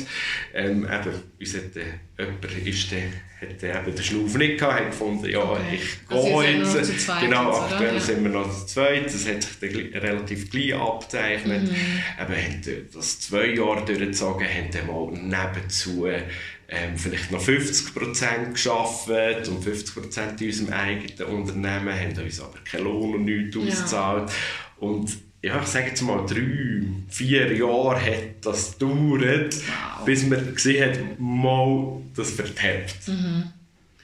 Ähm, 0.55 0.85
eben, 0.85 1.23
uns 1.41 1.55
hat, 1.55 1.77
äh, 1.77 2.23
jemand 2.23 2.45
ist 2.67 2.93
der, 2.93 3.03
hat 3.51 3.87
eben 3.87 3.95
den 3.95 4.05
Schnuff 4.05 4.37
nicht 4.37 4.59
gehabt, 4.59 4.81
hat 4.81 4.91
gefunden, 4.91 5.31
ja, 5.31 5.59
ich 5.73 6.09
gehe 6.09 6.59
jetzt. 6.59 6.75
jetzt 6.75 7.01
zweit, 7.01 7.21
genau, 7.23 7.53
aktuell 7.53 8.01
sind 8.01 8.23
wir 8.23 8.31
noch 8.31 8.51
zu 8.51 8.67
zweit, 8.67 9.07
das 9.07 9.29
hat 9.29 9.43
sich 9.43 9.93
dann 9.93 10.01
relativ 10.03 10.51
gleich 10.51 10.75
abgezeichnet. 10.75 11.63
Mhm. 11.63 11.77
Eben, 12.21 12.35
haben 12.35 12.89
das 12.93 13.21
zwei 13.21 13.47
Jahre 13.47 13.85
durchgezogen, 13.85 14.47
haben 14.47 14.71
dann 14.73 14.87
mal 14.87 15.13
nebenzu 15.13 16.07
ähm, 16.07 16.97
vielleicht 16.97 17.31
noch 17.31 17.41
50 17.41 17.95
Prozent 17.95 18.55
geschafft 18.55 19.09
und 19.09 19.63
50 19.63 19.95
Prozent 19.95 20.41
in 20.41 20.49
unserem 20.49 20.73
eigenen 20.73 21.35
Unternehmen, 21.35 21.95
haben 21.95 22.25
uns 22.25 22.41
aber 22.41 22.59
keinen 22.65 22.85
Lohn 22.85 23.15
und 23.15 23.25
nichts 23.25 23.57
ausgezahlt. 23.57 24.31
Ja. 24.31 24.89
Und 24.89 25.17
ja, 25.45 25.61
ich 25.61 25.69
sage 25.69 25.89
jetzt 25.89 26.01
mal, 26.01 26.25
drei, 26.25 26.83
vier 27.11 27.55
Jahre 27.55 28.01
hat 28.01 28.47
das 28.47 28.79
gedauert, 28.79 29.55
wow. 29.55 30.05
bis 30.07 30.27
man 30.27 30.55
gesehen 30.55 30.91
hat, 30.91 31.21
mal 31.21 32.01
das 32.17 32.31
vertappt. 32.31 33.09
Mhm. 33.09 33.53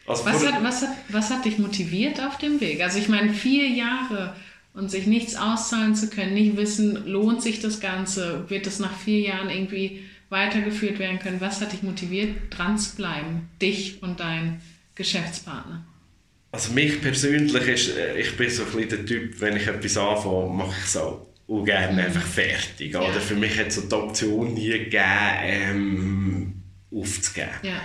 Also 0.07 0.27
was, 0.27 0.47
hat, 0.47 0.63
was, 0.63 0.83
hat, 0.83 0.97
was 1.09 1.31
hat 1.31 1.47
dich 1.47 1.59
motiviert 1.59 2.21
auf 2.21 2.37
dem 2.37 2.61
Weg? 2.61 2.83
Also 2.83 2.99
ich 2.99 3.09
meine, 3.09 3.33
vier 3.33 3.69
Jahre 3.69 4.37
und 4.75 4.91
sich 4.91 5.07
nichts 5.07 5.35
auszahlen 5.35 5.95
zu 5.95 6.11
können, 6.11 6.35
nicht 6.35 6.59
wissen, 6.59 7.07
lohnt 7.07 7.43
sich 7.43 7.61
das 7.61 7.81
Ganze, 7.81 8.45
wird 8.49 8.67
das 8.67 8.79
nach 8.79 8.95
vier 8.95 9.21
Jahren 9.21 9.49
irgendwie 9.49 10.05
weitergeführt 10.29 10.99
werden 10.99 11.21
können. 11.21 11.41
Was 11.41 11.63
hat 11.63 11.73
dich 11.73 11.83
motiviert, 11.83 12.37
dran 12.51 12.77
zu 12.77 12.97
bleiben, 12.97 13.49
dich 13.63 14.03
und 14.03 14.21
dein 14.21 14.61
Geschäftspartner? 14.95 15.87
Also 16.53 16.73
mich 16.73 17.01
persönlich 17.01 17.67
ist, 17.67 17.97
äh, 17.97 18.21
ich 18.21 18.37
bin 18.37 18.51
so 18.51 18.65
ein 18.65 18.73
bisschen 18.73 18.89
der 18.91 19.07
Typ, 19.07 19.41
wenn 19.41 19.57
ich 19.57 19.67
etwas 19.69 19.97
anfange, 19.97 20.53
mache 20.53 20.75
ich 20.79 20.85
es 20.85 20.97
auch 20.97 21.30
gerne 21.65 21.93
mhm. 21.93 21.99
einfach 21.99 22.27
fertig. 22.27 22.93
Ja. 22.93 23.01
Oder 23.01 23.21
für 23.21 23.35
mich 23.35 23.59
hat 23.59 23.69
es 23.69 23.89
die 23.89 23.95
Option 23.95 24.55
nie 24.55 24.71
gegeben, 24.71 25.05
ähm, 25.43 26.63
aufzugeben. 26.91 27.51
Ja 27.63 27.81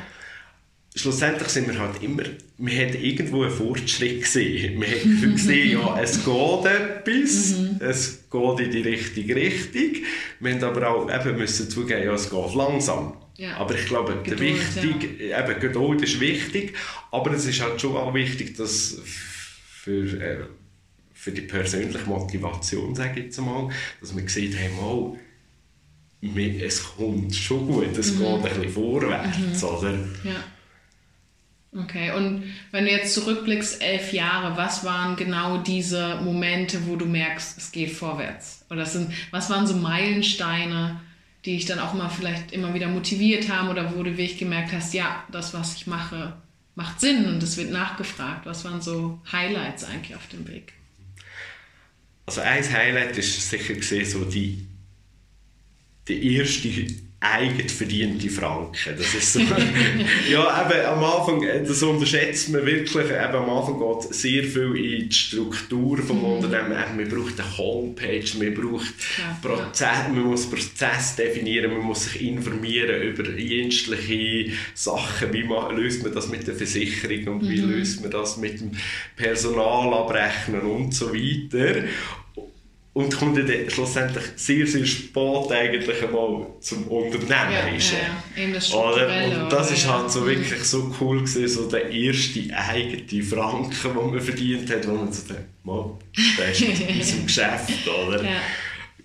schlussendlich 0.95 1.49
sind 1.49 1.67
wir 1.67 1.77
halt 1.77 2.01
immer, 2.01 2.23
wir 2.57 2.85
haben 2.85 2.95
irgendwo 2.95 3.43
einen 3.43 3.51
Fortschritt 3.51 4.21
gesehen. 4.21 4.81
Wir 4.81 4.87
haben 4.87 5.35
gesehen, 5.35 5.71
ja, 5.79 5.99
es 6.01 6.23
geht 6.23 6.65
etwas, 6.65 7.57
mhm. 7.57 7.79
es 7.79 8.29
geht 8.29 8.59
in 8.59 8.71
die 8.71 8.81
richtige 8.81 9.35
Richtung. 9.35 10.03
Wir 10.39 10.53
haben 10.53 10.63
aber 10.63 10.89
auch 10.89 11.13
eben 11.13 11.37
müssen 11.37 11.69
zugeben, 11.69 12.03
ja, 12.03 12.13
es 12.13 12.29
geht 12.29 12.55
langsam. 12.55 13.17
Ja. 13.37 13.57
Aber 13.57 13.75
ich 13.75 13.85
glaube, 13.85 14.13
Geduld, 14.23 14.39
der 14.39 14.39
wichtig, 14.39 15.19
ja. 15.19 15.43
eben, 15.43 15.59
Geduld 15.59 16.01
ist 16.01 16.21
wichtig, 16.21 16.73
aber 17.11 17.31
es 17.31 17.45
ist 17.45 17.61
halt 17.61 17.81
schon 17.81 17.97
auch 17.97 18.13
wichtig, 18.13 18.55
dass 18.55 19.01
für, 19.03 20.21
äh, 20.21 20.37
für 21.25 21.31
die 21.31 21.41
persönliche 21.41 22.05
Motivation, 22.05 22.93
sage 22.93 23.19
ich 23.19 23.25
jetzt 23.25 23.41
mal, 23.41 23.67
dass 23.99 24.15
wir 24.15 24.29
sieht 24.29 24.55
haben, 24.59 24.77
oh, 24.79 25.17
es 26.21 26.83
kommt 26.83 27.33
schon 27.33 27.65
gut, 27.65 27.97
es 27.97 28.13
mhm. 28.13 28.19
geht 28.19 28.27
ein 28.27 28.41
bisschen 28.43 28.69
vorwärts, 28.69 29.61
mhm. 29.63 29.67
oder? 29.67 29.91
Ja. 30.23 31.81
Okay, 31.81 32.11
und 32.11 32.43
wenn 32.69 32.85
du 32.85 32.91
jetzt 32.91 33.15
zurückblickst, 33.15 33.81
elf 33.81 34.13
Jahre, 34.13 34.55
was 34.55 34.85
waren 34.85 35.15
genau 35.15 35.57
diese 35.57 36.21
Momente, 36.21 36.85
wo 36.85 36.95
du 36.95 37.07
merkst, 37.07 37.57
es 37.57 37.71
geht 37.71 37.89
vorwärts? 37.89 38.63
Oder 38.69 38.85
sind, 38.85 39.11
was 39.31 39.49
waren 39.49 39.65
so 39.65 39.75
Meilensteine, 39.75 41.01
die 41.43 41.55
dich 41.55 41.65
dann 41.65 41.79
auch 41.79 41.95
mal 41.95 42.09
vielleicht 42.09 42.51
immer 42.51 42.75
wieder 42.75 42.87
motiviert 42.87 43.49
haben 43.49 43.69
oder 43.69 43.95
wo 43.95 44.03
du 44.03 44.11
wirklich 44.11 44.37
gemerkt 44.37 44.73
hast, 44.73 44.93
ja, 44.93 45.23
das, 45.31 45.55
was 45.55 45.75
ich 45.75 45.87
mache, 45.87 46.33
macht 46.75 47.01
Sinn 47.01 47.25
und 47.25 47.41
es 47.41 47.57
wird 47.57 47.71
nachgefragt. 47.71 48.45
Was 48.45 48.63
waren 48.63 48.79
so 48.79 49.19
Highlights 49.31 49.85
eigentlich 49.85 50.15
auf 50.15 50.27
dem 50.27 50.47
Weg? 50.47 50.74
Also 52.25 52.41
ein 52.41 52.63
Highlight 52.63 53.17
ist 53.17 53.49
sicher 53.49 53.75
gesehen 53.75 54.05
so 54.05 54.25
die, 54.25 54.67
die 56.07 56.35
erste 56.35 56.87
eigen 57.33 57.69
verdiente 57.69 58.29
Franken. 58.29 58.95
Das 58.97 59.13
ist 59.13 59.33
so. 59.33 59.39
ja, 60.29 60.69
eben 60.69 60.85
am 60.85 61.03
Anfang, 61.03 61.41
das 61.41 61.81
unterschätzt 61.83 62.49
man 62.49 62.65
wirklich. 62.65 63.05
Eben 63.05 63.35
am 63.35 63.49
Anfang 63.49 63.79
geht 63.79 64.13
sehr 64.13 64.43
viel 64.43 64.75
in 64.75 65.09
die 65.09 65.15
Struktur 65.15 65.97
vom 65.99 66.19
mhm. 66.19 66.25
Unternehmen. 66.25 66.75
Man 66.95 67.09
braucht 67.09 67.39
eine 67.39 67.57
Homepage, 67.57 68.25
man 68.39 68.53
braucht 68.53 68.93
ja, 69.17 69.39
Prozess, 69.41 69.87
ja. 70.07 70.09
man 70.09 70.23
muss 70.23 70.49
Prozess 70.49 71.15
definieren, 71.15 71.71
man 71.71 71.81
muss 71.81 72.05
sich 72.05 72.21
informieren 72.21 73.01
über 73.01 73.23
dienstliche 73.23 74.51
Sachen. 74.73 75.33
Wie 75.33 75.43
man, 75.43 75.75
löst 75.75 76.03
man 76.03 76.13
das 76.13 76.29
mit 76.29 76.47
der 76.47 76.55
Versicherung 76.55 77.35
und 77.35 77.43
mhm. 77.43 77.49
wie 77.49 77.57
löst 77.57 78.01
man 78.01 78.11
das 78.11 78.37
mit 78.37 78.59
dem 78.59 78.71
Personal 79.15 79.93
abrechnen 79.93 80.61
und 80.61 80.93
so 80.93 81.13
weiter 81.13 81.83
und 82.95 83.13
kommt 83.13 83.37
dann 83.37 83.69
schlussendlich 83.69 84.23
sehr, 84.37 84.65
sehr 84.65 84.85
spät 84.85 85.51
eigentlich 85.51 86.01
einmal 86.01 86.47
zum 86.61 86.87
Unternehmerischen. 86.87 87.97
Ja, 88.37 88.41
ja, 88.41 88.53
das 88.53 88.73
oder? 88.73 89.25
Und 89.25 89.51
das 89.51 89.71
ist 89.71 89.85
halt 89.85 90.09
so 90.09 90.25
wirklich 90.25 90.63
so 90.63 90.95
cool 91.01 91.17
gewesen, 91.17 91.45
so 91.49 91.69
der 91.69 91.91
erste 91.91 92.39
eigene 92.55 93.21
Franken, 93.21 93.75
den 93.83 94.11
man 94.11 94.21
verdient 94.21 94.69
hat, 94.71 94.87
wo 94.87 94.93
man 94.93 95.11
so 95.11 95.27
denkt, 95.27 95.65
mal, 95.65 95.91
das 96.37 96.61
ist 96.61 96.79
in 96.79 96.95
unserem 96.95 97.25
Geschäft, 97.25 97.85
oder? 97.85 98.23
Ja. 98.23 98.41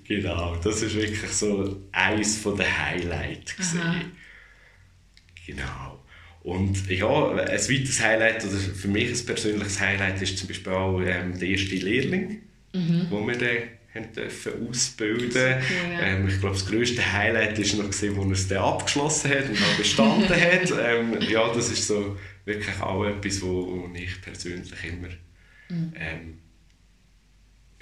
Genau, 0.05 0.55
das 0.63 0.83
ist 0.83 0.95
wirklich 0.95 1.33
so 1.33 1.83
eines 1.91 2.45
der 2.45 2.79
Highlights 2.87 3.57
gewesen. 3.57 4.13
Genau. 5.47 5.99
Und 6.45 6.89
ja, 6.89 7.31
ein 7.31 7.39
weiteres 7.39 8.01
Highlight, 8.01 8.45
oder 8.45 8.57
für 8.57 8.89
mich 8.89 9.11
ein 9.11 9.27
persönliches 9.27 9.81
Highlight, 9.81 10.23
ist 10.23 10.39
zum 10.39 10.47
Beispiel 10.47 10.73
auch 10.73 11.01
ähm, 11.01 11.37
der 11.37 11.49
erste 11.49 11.75
Lehrling, 11.75 12.43
mhm. 12.73 13.07
wo 13.11 13.27
wir 13.27 13.37
dann 13.37 13.80
dürfen 13.95 14.69
ausbilden 14.69 15.57
ja. 15.93 16.01
ähm, 16.01 16.29
Ich 16.29 16.41
glaube, 16.41 16.55
das 16.55 16.67
grösste 16.67 17.13
Highlight 17.13 17.59
war 17.59 17.83
noch, 17.83 17.91
gesehen, 17.91 18.17
wo 18.17 18.23
er 18.23 18.31
es 18.31 18.49
dann 18.49 18.59
abgeschlossen 18.59 19.31
hat 19.31 19.49
und 19.49 19.57
auch 19.57 19.77
bestanden 19.77 20.29
hat. 20.29 20.73
Ähm, 20.81 21.21
ja, 21.21 21.53
das 21.53 21.71
ist 21.71 21.87
so 21.87 22.17
wirklich 22.45 22.81
auch 22.81 23.05
etwas, 23.05 23.43
wo, 23.43 23.67
wo 23.67 23.91
ich 23.95 24.21
persönlich 24.23 24.85
immer 24.85 25.09
mhm. 25.69 25.93
ähm, 25.97 26.39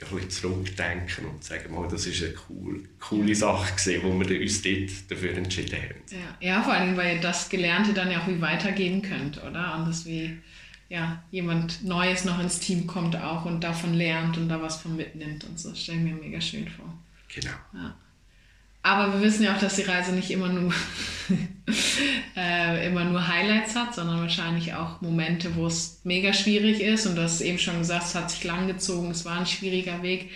ein 0.01 0.09
bisschen 0.15 0.31
zurückdenken 0.31 1.27
und 1.27 1.43
sagen, 1.43 1.75
mal, 1.75 1.89
das 1.89 2.07
ist 2.07 2.23
eine 2.23 2.35
cool, 2.49 2.85
coole 3.01 3.35
Sache 3.35 3.75
gewesen, 3.75 4.03
wo 4.05 4.21
wir 4.21 4.41
uns 4.41 4.63
dort 4.63 5.11
dafür 5.11 5.37
entschieden 5.37 5.77
haben. 5.77 6.03
Ja, 6.11 6.49
ja 6.49 6.63
vor 6.63 6.73
allem, 6.73 6.97
weil 6.97 7.17
ihr 7.17 7.21
das 7.21 7.49
Gelernte 7.49 7.93
dann 7.93 8.11
ja 8.11 8.23
auch 8.23 8.29
wie 8.29 8.41
weitergeben 8.41 9.03
könnt, 9.03 9.43
oder? 9.43 9.77
Und 9.77 9.89
das 9.89 10.07
wie 10.07 10.39
ja, 10.89 11.23
jemand 11.31 11.85
Neues 11.85 12.25
noch 12.25 12.41
ins 12.41 12.61
Team 12.61 12.87
kommt 12.87 13.17
auch 13.17 13.45
und 13.45 13.63
davon 13.63 13.95
lernt 13.95 14.39
und 14.39 14.49
da 14.49 14.63
was 14.63 14.81
von 14.81 14.97
mitnimmt 14.97 15.45
und 15.45 15.59
so. 15.59 15.75
Stelle 15.75 15.99
mir 15.99 16.15
mega 16.15 16.41
schön 16.41 16.69
vor. 16.69 16.93
Genau. 17.35 17.55
Ja. 17.75 17.95
Aber 18.83 19.13
wir 19.13 19.21
wissen 19.21 19.43
ja 19.43 19.55
auch, 19.55 19.61
dass 19.61 19.77
die 19.77 19.83
Reise 19.83 20.13
nicht 20.13 20.31
immer 20.31 20.49
nur, 20.49 20.73
äh, 22.37 22.87
immer 22.87 23.05
nur 23.05 23.27
Highlights 23.27 23.75
hat, 23.75 23.95
sondern 23.95 24.21
wahrscheinlich 24.21 24.73
auch 24.73 25.03
Momente, 25.03 25.57
wo 25.57 25.67
es 25.67 26.01
mega 26.05 26.33
schwierig 26.33 26.81
ist. 26.81 27.05
Und 27.05 27.17
du 27.17 27.23
hast 27.23 27.43
eben 27.43 27.59
schon 27.59 27.79
gesagt, 27.79 28.07
es 28.07 28.15
hat 28.15 28.31
sich 28.31 28.45
langgezogen, 28.45 29.11
es 29.11 29.27
war 29.27 29.39
ein 29.39 29.47
schwieriger 29.47 30.03
Weg. 30.03 30.31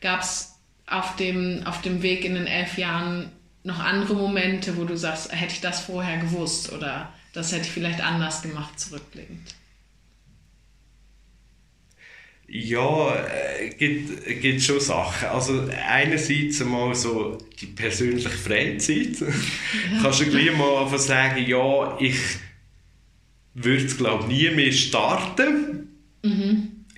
Gab 0.00 0.20
es 0.20 0.54
auf 0.86 1.16
dem, 1.16 1.66
auf 1.66 1.82
dem 1.82 2.02
Weg 2.02 2.24
in 2.24 2.34
den 2.34 2.46
elf 2.46 2.78
Jahren 2.78 3.30
noch 3.62 3.80
andere 3.80 4.14
Momente, 4.14 4.78
wo 4.78 4.84
du 4.84 4.96
sagst, 4.96 5.30
hätte 5.32 5.52
ich 5.52 5.60
das 5.60 5.80
vorher 5.80 6.18
gewusst 6.18 6.72
oder 6.72 7.12
das 7.34 7.52
hätte 7.52 7.66
ich 7.66 7.72
vielleicht 7.72 8.00
anders 8.00 8.40
gemacht, 8.40 8.80
zurückblickend? 8.80 9.54
Ja, 12.50 13.14
äh, 13.14 13.68
gibt, 13.68 14.24
gibt 14.40 14.62
schon 14.62 14.80
Sachen. 14.80 15.28
Also 15.28 15.68
einerseits 15.86 16.62
einmal 16.62 16.94
so 16.94 17.36
die 17.60 17.66
persönliche 17.66 18.30
Freizeit. 18.30 19.16
Kannst 20.02 20.20
du 20.20 20.30
gleich 20.30 20.56
mal 20.56 20.98
sagen, 20.98 21.44
ja, 21.46 21.98
ich 22.00 22.16
würde 23.52 23.84
es 23.84 23.98
glaube 23.98 24.28
nie 24.28 24.48
mehr 24.50 24.72
starten. 24.72 25.87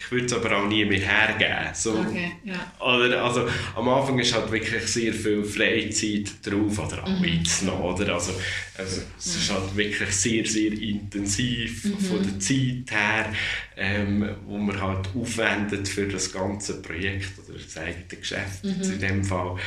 Ich 0.03 0.11
würde 0.11 0.25
es 0.25 0.33
aber 0.33 0.57
auch 0.57 0.67
nie 0.67 0.83
mehr 0.87 0.99
hergeben. 0.99 1.75
So, 1.75 1.93
okay, 1.93 2.33
ja. 2.43 2.73
oder, 2.81 3.23
also, 3.23 3.47
am 3.77 3.87
Anfang 3.87 4.19
ist 4.19 4.35
halt 4.35 4.51
wirklich 4.51 4.83
sehr 4.87 5.13
viel 5.13 5.45
Freizeit 5.45 6.33
drauf, 6.43 6.79
oder 6.79 7.05
auch 7.05 7.21
mhm. 7.21 7.25
jetzt 7.25 7.65
noch. 7.65 7.81
Oder? 7.81 8.15
Also, 8.15 8.33
also, 8.79 9.03
es 9.19 9.37
ist 9.37 9.53
halt 9.53 9.77
wirklich 9.77 10.11
sehr, 10.11 10.47
sehr 10.47 10.73
intensiv 10.73 11.85
mhm. 11.85 11.99
von 11.99 12.23
der 12.23 12.41
Zeit 12.41 12.91
her, 12.91 13.33
ähm, 13.77 14.37
wo 14.47 14.57
man 14.57 14.81
halt 14.81 15.07
aufwendet 15.15 15.87
für 15.87 16.09
das 16.09 16.33
ganze 16.33 16.81
Projekt 16.81 17.33
oder 17.47 17.59
das 17.59 17.77
eigene 17.77 18.05
Geschäft 18.09 18.65
mhm. 18.65 18.83
in 18.83 19.01
dem 19.01 19.23
Fall. 19.23 19.59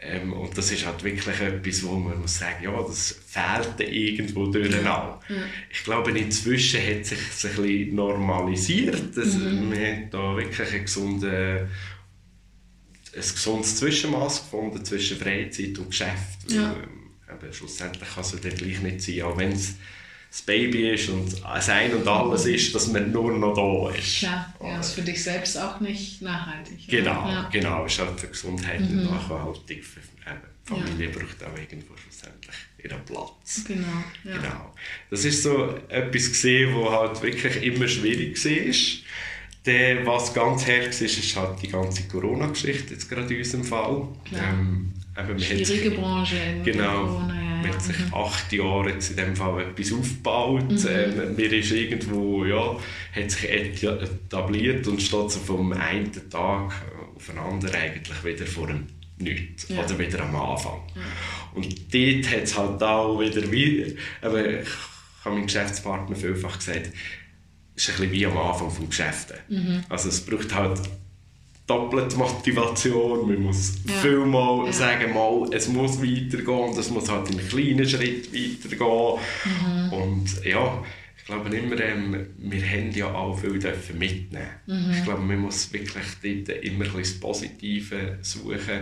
Ähm, 0.00 0.32
und 0.32 0.56
das 0.56 0.70
ist 0.70 0.86
halt 0.86 1.02
wirklich 1.02 1.40
etwas, 1.40 1.82
wo 1.82 1.96
man 1.96 2.20
muss 2.20 2.38
sagen, 2.38 2.62
ja, 2.62 2.82
das 2.82 3.18
fehlt 3.26 3.80
irgendwo 3.80 4.46
durch 4.46 4.70
ja. 4.70 5.20
Ich 5.70 5.82
glaube, 5.82 6.16
inzwischen 6.16 6.80
hat 6.80 7.04
sich 7.04 7.18
das 7.18 7.44
ein 7.46 7.62
bisschen 7.62 7.94
normalisiert. 7.96 9.16
Das, 9.16 9.34
mhm. 9.34 9.72
Wir 9.72 9.86
haben 9.86 10.10
da 10.10 10.36
wirklich 10.36 10.72
ein, 10.72 10.82
gesunde, 10.82 11.68
ein 13.12 13.20
gesundes 13.20 13.76
Zwischenmaß 13.76 14.44
gefunden 14.44 14.84
zwischen 14.84 15.18
Freizeit 15.18 15.76
und 15.78 15.90
Geschäft. 15.90 16.48
Ja. 16.48 16.74
Ähm, 16.74 17.52
schlussendlich 17.52 18.08
kann 18.08 18.22
es 18.22 18.32
ja 18.32 18.38
gleich 18.50 18.80
nicht 18.80 19.02
sein, 19.02 19.22
auch 19.22 19.36
wenn 19.36 19.52
es 19.52 19.74
das 20.30 20.42
Baby 20.42 20.90
ist 20.90 21.08
und 21.08 21.42
das 21.42 21.68
Ein 21.68 21.94
und 21.94 22.06
Alles 22.06 22.44
ist, 22.46 22.74
dass 22.74 22.88
man 22.88 23.10
nur 23.10 23.32
noch 23.32 23.54
da 23.54 23.96
ist. 23.96 24.18
Klar, 24.18 24.54
ja, 24.62 24.78
ist 24.78 24.92
für 24.92 25.02
dich 25.02 25.22
selbst 25.22 25.56
auch 25.56 25.80
nicht 25.80 26.20
nachhaltig. 26.20 26.86
Genau, 26.86 27.28
ja. 27.28 27.48
genau, 27.50 27.86
ist 27.86 27.98
halt 27.98 28.20
für 28.20 28.28
Gesundheit 28.28 28.80
mhm. 28.80 28.98
und 28.98 29.04
Nachhaltig. 29.10 29.84
Für, 29.84 30.00
eben, 30.00 30.40
Familie 30.64 31.06
ja. 31.06 31.18
braucht 31.18 31.42
auch 31.44 31.56
irgendwo 31.56 31.94
schlussendlich 31.96 32.56
ihren 32.84 33.04
Platz. 33.04 33.64
Genau, 33.66 33.86
ja. 34.24 34.36
genau. 34.36 34.74
Das 35.10 35.24
ist 35.24 35.42
so 35.42 35.74
etwas 35.88 36.28
gesehen, 36.28 36.74
wo 36.74 36.90
halt 36.90 37.20
wirklich 37.22 37.62
immer 37.62 37.88
schwierig 37.88 38.44
war. 38.44 39.04
Der, 39.66 40.06
was 40.06 40.32
ganz 40.32 40.66
hart 40.66 41.00
war, 41.00 41.06
ist 41.06 41.36
halt 41.36 41.62
die 41.62 41.68
ganze 41.68 42.06
Corona-Geschichte, 42.08 42.94
jetzt 42.94 43.08
gerade 43.08 43.32
in 43.32 43.40
unserem 43.40 43.64
Fall. 43.64 44.08
Ähm, 44.32 44.92
eben, 45.18 45.40
Schwierige 45.40 45.90
Branche. 45.90 46.36
Genau. 46.64 47.06
Corona, 47.06 47.47
man 47.62 47.72
hat 47.72 47.82
sich 47.82 47.96
acht 48.12 48.52
Jahre 48.52 48.90
jetzt 48.90 49.10
in 49.10 49.16
dem 49.16 49.36
Fall 49.36 49.62
etwas 49.62 49.92
aufgebaut. 49.92 50.70
Mhm. 50.70 50.86
Ähm, 50.88 51.36
mir 51.36 51.52
ist 51.52 51.72
irgendwo, 51.72 52.44
ja, 52.44 52.76
hat 53.14 53.30
sich 53.30 53.50
etabliert 53.50 54.86
und 54.86 55.02
steht 55.02 55.30
so 55.30 55.40
vom 55.40 55.72
einen 55.72 56.12
Tag 56.30 56.72
auf 57.14 57.26
den 57.26 57.38
anderen 57.38 57.74
eigentlich 57.74 58.24
wieder 58.24 58.46
vor 58.46 58.66
dem 58.66 58.86
Nichts. 59.20 59.68
Ja. 59.68 59.84
Oder 59.84 59.98
wieder 59.98 60.20
am 60.20 60.34
Anfang. 60.36 60.80
Ja. 60.94 61.02
Und 61.54 61.66
dort 61.92 62.30
hat 62.30 62.44
es 62.44 62.56
halt 62.56 62.82
auch 62.82 63.18
wieder, 63.18 63.50
wie, 63.50 63.96
aber 64.22 64.60
ich 64.60 64.68
habe 65.24 65.34
meinem 65.34 65.46
Geschäftspartner 65.46 66.14
vielfach 66.14 66.58
gesagt, 66.58 66.92
es 67.74 67.88
ist 67.88 67.90
ein 67.90 67.96
bisschen 67.96 68.12
wie 68.12 68.26
am 68.26 68.38
Anfang 68.38 68.68
des 68.68 68.88
Geschäfts. 68.88 69.34
Mhm. 69.48 69.82
Also 69.88 70.08
es 70.08 70.24
braucht 70.24 70.54
halt 70.54 70.80
doppelte 71.68 72.16
Motivation. 72.16 73.28
Man 73.28 73.42
muss 73.42 73.74
ja. 73.86 73.94
viel 73.94 74.24
mal 74.24 74.66
ja. 74.66 74.72
sagen, 74.72 75.14
mal, 75.14 75.48
es 75.52 75.68
muss 75.68 76.02
weitergehen 76.02 76.70
und 76.70 76.78
es 76.78 76.90
muss 76.90 77.08
halt 77.08 77.30
in 77.30 77.38
einen 77.38 77.48
kleinen 77.48 77.88
Schritt 77.88 78.32
weitergehen. 78.32 79.20
Mhm. 79.44 79.92
Und 79.92 80.44
ja, 80.44 80.84
ich 81.16 81.24
glaube 81.24 81.54
immer, 81.54 81.78
ähm, 81.78 82.26
wir 82.38 82.62
haben 82.66 82.90
ja 82.90 83.12
auch 83.14 83.38
viel 83.38 83.58
dürfen 83.58 83.98
mitnehmen. 83.98 84.48
Mhm. 84.66 84.90
Ich 84.90 85.04
glaube, 85.04 85.22
man 85.22 85.38
muss 85.38 85.72
wirklich 85.72 86.46
dort 86.46 86.64
immer 86.64 86.86
ein 86.86 86.98
das 86.98 87.20
Positive 87.20 88.18
suchen. 88.22 88.80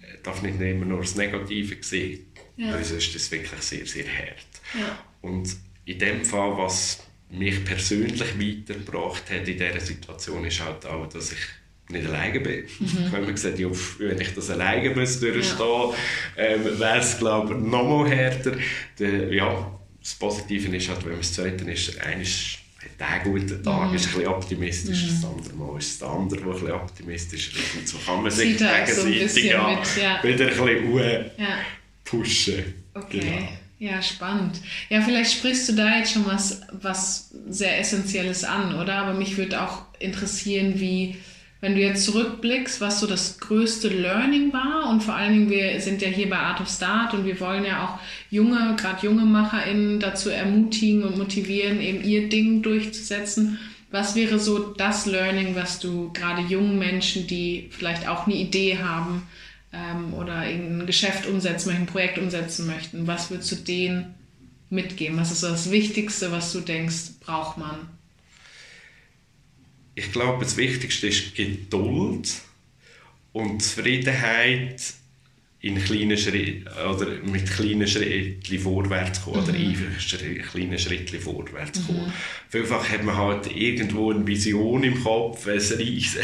Man 0.00 0.22
darf 0.22 0.40
nicht 0.40 0.60
immer 0.60 0.86
nur 0.86 1.00
das 1.00 1.16
Negative 1.16 1.76
sehen. 1.80 2.26
Ja. 2.56 2.72
Sonst 2.72 2.92
ist 2.92 3.14
das 3.14 3.30
wirklich 3.32 3.60
sehr, 3.60 3.86
sehr 3.86 4.04
hart. 4.04 4.46
Ja. 4.78 4.98
Und 5.20 5.56
in 5.84 5.98
dem 5.98 6.24
Fall, 6.24 6.56
was 6.56 7.02
mich 7.28 7.64
persönlich 7.64 8.38
weitergebracht 8.38 9.30
hat 9.30 9.48
in 9.48 9.58
dieser 9.58 9.80
Situation, 9.80 10.44
ist 10.44 10.64
halt 10.64 10.86
auch, 10.86 11.08
dass 11.08 11.32
ich 11.32 11.38
nicht 11.92 12.06
alleine 12.06 12.40
bin. 12.40 12.64
Mhm. 12.78 13.12
Wenn 13.12 13.24
man 13.24 13.34
gesagt 13.34 13.58
ja, 13.58 13.68
wenn 13.98 14.20
ich 14.20 14.34
das 14.34 14.50
alleine 14.50 14.90
muss 14.94 15.20
durchstehen 15.20 15.58
ja. 15.58 15.94
ähm, 16.36 16.64
wäre 16.78 16.98
es 16.98 17.18
glaube 17.18 17.54
ich 17.54 17.60
noch 17.60 17.84
mal 17.84 18.08
härter. 18.08 18.52
Der, 18.98 19.32
ja, 19.32 19.78
das 20.00 20.14
Positive 20.14 20.76
ist 20.76 20.88
halt, 20.88 21.04
wenn 21.04 21.12
man 21.12 21.20
das 21.20 21.32
Zweite 21.32 21.70
ist, 21.70 22.00
eines 22.00 22.58
hat 23.00 23.24
einen 23.24 23.32
guten 23.32 23.62
Tag, 23.62 23.90
mhm. 23.90 23.96
ist 23.96 24.06
ein 24.06 24.12
bisschen 24.12 24.28
optimistisch, 24.28 25.02
mhm. 25.02 25.08
das 25.08 25.24
andere 25.24 25.54
Mal 25.54 25.78
ist 25.78 26.00
der 26.00 26.08
andere, 26.08 26.40
der 26.40 26.46
ein 26.46 26.52
bisschen 26.52 26.72
optimistisch 26.72 27.48
ist. 27.48 27.74
Und 27.76 27.88
so 27.88 27.98
kann 27.98 28.22
man 28.22 28.30
sich 28.30 28.58
gegenseitig 28.58 28.94
so 29.32 29.38
ja, 29.40 29.82
ja. 30.00 30.22
wieder 30.22 30.46
ein 30.46 30.56
bisschen 30.56 31.30
ja. 31.38 31.58
pushen. 32.04 32.74
Okay. 32.94 33.20
Genau. 33.20 33.48
Ja, 33.78 34.00
spannend. 34.00 34.60
Ja, 34.90 35.00
vielleicht 35.02 35.32
sprichst 35.32 35.68
du 35.68 35.72
da 35.72 35.98
jetzt 35.98 36.12
schon 36.12 36.24
was, 36.24 36.60
was 36.70 37.30
sehr 37.48 37.80
Essentielles 37.80 38.44
an, 38.44 38.76
oder? 38.76 38.94
Aber 38.94 39.14
mich 39.14 39.36
würde 39.36 39.60
auch 39.60 39.86
interessieren, 39.98 40.78
wie, 40.78 41.16
wenn 41.62 41.76
du 41.76 41.80
jetzt 41.80 42.04
zurückblickst, 42.04 42.80
was 42.80 42.98
so 42.98 43.06
das 43.06 43.38
größte 43.38 43.88
Learning 43.88 44.52
war 44.52 44.90
und 44.90 45.00
vor 45.00 45.14
allen 45.14 45.32
Dingen, 45.32 45.50
wir 45.50 45.80
sind 45.80 46.02
ja 46.02 46.08
hier 46.08 46.28
bei 46.28 46.36
Art 46.36 46.60
of 46.60 46.68
Start 46.68 47.14
und 47.14 47.24
wir 47.24 47.38
wollen 47.38 47.64
ja 47.64 47.84
auch 47.84 47.98
junge, 48.30 48.74
gerade 48.76 49.06
junge 49.06 49.24
MacherInnen 49.24 50.00
dazu 50.00 50.28
ermutigen 50.28 51.04
und 51.04 51.16
motivieren, 51.16 51.80
eben 51.80 52.02
ihr 52.02 52.28
Ding 52.28 52.62
durchzusetzen. 52.62 53.60
Was 53.92 54.16
wäre 54.16 54.40
so 54.40 54.74
das 54.74 55.06
Learning, 55.06 55.54
was 55.54 55.78
du 55.78 56.12
gerade 56.12 56.42
jungen 56.42 56.80
Menschen, 56.80 57.28
die 57.28 57.68
vielleicht 57.70 58.08
auch 58.08 58.26
eine 58.26 58.34
Idee 58.34 58.78
haben, 58.78 59.22
ähm, 59.72 60.14
oder 60.14 60.44
irgendein 60.50 60.86
Geschäft 60.88 61.28
umsetzen 61.28 61.68
möchten, 61.68 61.84
ein 61.84 61.86
Projekt 61.86 62.18
umsetzen 62.18 62.66
möchten, 62.66 63.06
was 63.06 63.30
würdest 63.30 63.52
du 63.52 63.56
denen 63.56 64.14
mitgeben? 64.68 65.16
Was 65.16 65.30
ist 65.30 65.42
so 65.42 65.48
das 65.48 65.70
Wichtigste, 65.70 66.32
was 66.32 66.52
du 66.52 66.60
denkst, 66.60 67.20
braucht 67.20 67.56
man? 67.56 67.88
Ich 69.94 70.10
glaube, 70.12 70.44
das 70.44 70.56
Wichtigste 70.56 71.08
ist 71.08 71.34
Geduld 71.34 72.32
und 73.32 73.62
Zufriedenheit 73.62 74.94
in 75.62 75.82
kleinen 75.82 76.18
Schritten 76.18 76.68
oder 76.90 77.06
mit 77.24 77.48
kleinen 77.48 77.86
Schritten 77.86 78.58
vorwärts 78.58 79.22
kommen 79.22 79.42
mhm. 79.42 79.48
oder 79.48 79.58
einfach 79.58 80.50
kleinen 80.50 80.78
Schritten 80.78 81.20
vorwärts 81.20 81.86
kommen. 81.86 82.06
Mhm. 82.06 82.12
Vielfach 82.48 82.88
hat 82.88 83.04
man 83.04 83.16
halt 83.16 83.56
irgendwo 83.56 84.10
eine 84.10 84.26
Vision 84.26 84.82
im 84.82 85.02
Kopf, 85.02 85.46
ein 85.46 85.60
riesen, 85.78 86.20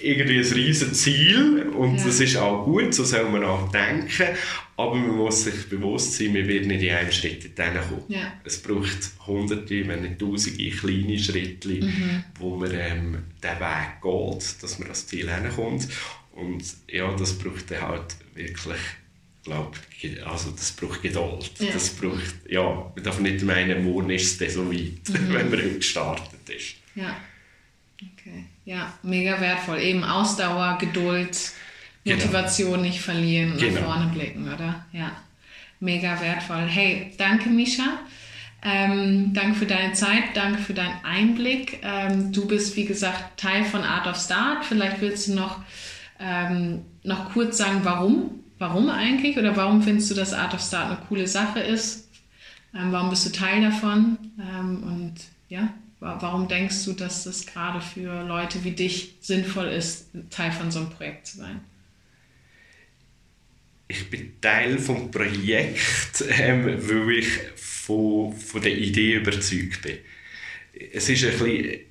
irgendwie 0.00 0.38
ein 0.38 0.52
riesiges 0.52 0.92
Ziel 1.02 1.66
und 1.76 1.96
ja. 1.96 2.04
das 2.04 2.20
ist 2.20 2.36
auch 2.36 2.64
gut, 2.64 2.94
so 2.94 3.02
soll 3.02 3.28
man 3.28 3.42
auch 3.42 3.68
denken, 3.72 4.28
aber 4.76 4.94
man 4.94 5.16
muss 5.16 5.42
sich 5.42 5.68
bewusst 5.68 6.14
sein, 6.14 6.32
man 6.32 6.46
wird 6.46 6.66
nicht 6.66 6.84
in 6.84 6.90
einem 6.90 7.10
Schritt 7.10 7.58
dorthin 7.58 7.80
kommen. 7.80 8.04
Ja. 8.06 8.32
Es 8.44 8.62
braucht 8.62 9.10
hunderte, 9.26 9.88
wenn 9.88 10.02
nicht 10.02 10.20
tausende 10.20 10.70
kleine 10.70 11.18
Schritte, 11.18 11.68
mhm. 11.68 12.22
wo 12.38 12.54
man 12.54 12.70
ähm, 12.72 13.18
den 13.42 13.58
Weg 13.58 14.00
geht, 14.00 14.62
dass 14.62 14.78
man 14.78 14.86
das 14.86 15.08
Ziel 15.08 15.28
hinkommt 15.28 15.88
und 16.38 16.62
ja, 16.88 17.12
das 17.16 17.36
braucht 17.36 17.68
dann 17.70 17.82
halt 17.82 18.16
wirklich, 18.34 18.78
glaube 19.42 19.76
also 20.24 20.52
das 20.52 20.70
braucht 20.72 21.02
Geduld. 21.02 21.50
Ja. 21.58 21.72
Das 21.72 21.90
braucht, 21.90 22.48
ja, 22.48 22.62
man 22.94 23.04
darf 23.04 23.18
nicht 23.18 23.42
meinen, 23.42 23.84
morgen 23.84 24.10
ist 24.10 24.40
es 24.40 24.54
so 24.54 24.70
weit, 24.72 25.08
mhm. 25.08 25.34
wenn 25.34 25.50
man 25.50 25.58
heute 25.58 25.76
gestartet 25.76 26.48
ist. 26.48 26.76
Ja, 26.94 27.16
okay. 27.96 28.44
Ja, 28.64 28.96
mega 29.02 29.40
wertvoll. 29.40 29.80
Eben 29.80 30.04
Ausdauer, 30.04 30.78
Geduld, 30.78 31.36
genau. 32.04 32.16
Motivation 32.16 32.70
genau. 32.70 32.82
nicht 32.82 33.00
verlieren 33.00 33.52
und 33.52 33.58
genau. 33.58 33.80
nach 33.80 33.86
vorne 33.86 34.12
blicken, 34.12 34.52
oder? 34.52 34.86
Ja, 34.92 35.20
mega 35.80 36.20
wertvoll. 36.20 36.68
Hey, 36.68 37.12
danke 37.18 37.48
Misha. 37.48 37.98
Ähm, 38.62 39.32
danke 39.34 39.58
für 39.58 39.66
deine 39.66 39.92
Zeit, 39.92 40.24
danke 40.34 40.62
für 40.62 40.74
deinen 40.74 41.04
Einblick. 41.04 41.80
Ähm, 41.82 42.32
du 42.32 42.46
bist, 42.46 42.76
wie 42.76 42.84
gesagt, 42.84 43.40
Teil 43.40 43.64
von 43.64 43.82
Art 43.82 44.06
of 44.06 44.16
Start. 44.16 44.64
Vielleicht 44.64 45.00
willst 45.00 45.28
du 45.28 45.34
noch 45.34 45.62
ähm, 46.20 46.82
noch 47.02 47.32
kurz 47.32 47.58
sagen, 47.58 47.80
warum? 47.82 48.40
Warum 48.58 48.90
eigentlich? 48.90 49.38
Oder 49.38 49.56
warum 49.56 49.82
findest 49.82 50.10
du, 50.10 50.14
dass 50.14 50.32
Art 50.32 50.54
of 50.54 50.60
Start 50.60 50.90
eine 50.90 51.06
coole 51.08 51.26
Sache 51.26 51.60
ist? 51.60 52.08
Ähm, 52.74 52.92
warum 52.92 53.10
bist 53.10 53.26
du 53.26 53.30
Teil 53.30 53.62
davon? 53.62 54.18
Ähm, 54.38 54.82
und 54.82 55.14
ja, 55.48 55.72
warum 56.00 56.48
denkst 56.48 56.84
du, 56.84 56.92
dass 56.92 57.24
das 57.24 57.46
gerade 57.46 57.80
für 57.80 58.24
Leute 58.26 58.64
wie 58.64 58.72
dich 58.72 59.14
sinnvoll 59.20 59.68
ist, 59.68 60.10
Teil 60.30 60.52
von 60.52 60.70
so 60.70 60.80
einem 60.80 60.90
Projekt 60.90 61.28
zu 61.28 61.38
sein? 61.38 61.60
Ich 63.86 64.10
bin 64.10 64.38
Teil 64.40 64.78
vom 64.78 65.10
Projekt, 65.10 66.24
ähm, 66.28 66.66
weil 66.66 67.10
ich 67.18 67.28
von, 67.56 68.34
von 68.34 68.60
der 68.60 68.76
Idee 68.76 69.14
überzeugt 69.14 69.82
bin. 69.82 69.98
Es 70.92 71.08
ist 71.08 71.24
ein 71.24 71.30
bisschen 71.30 71.87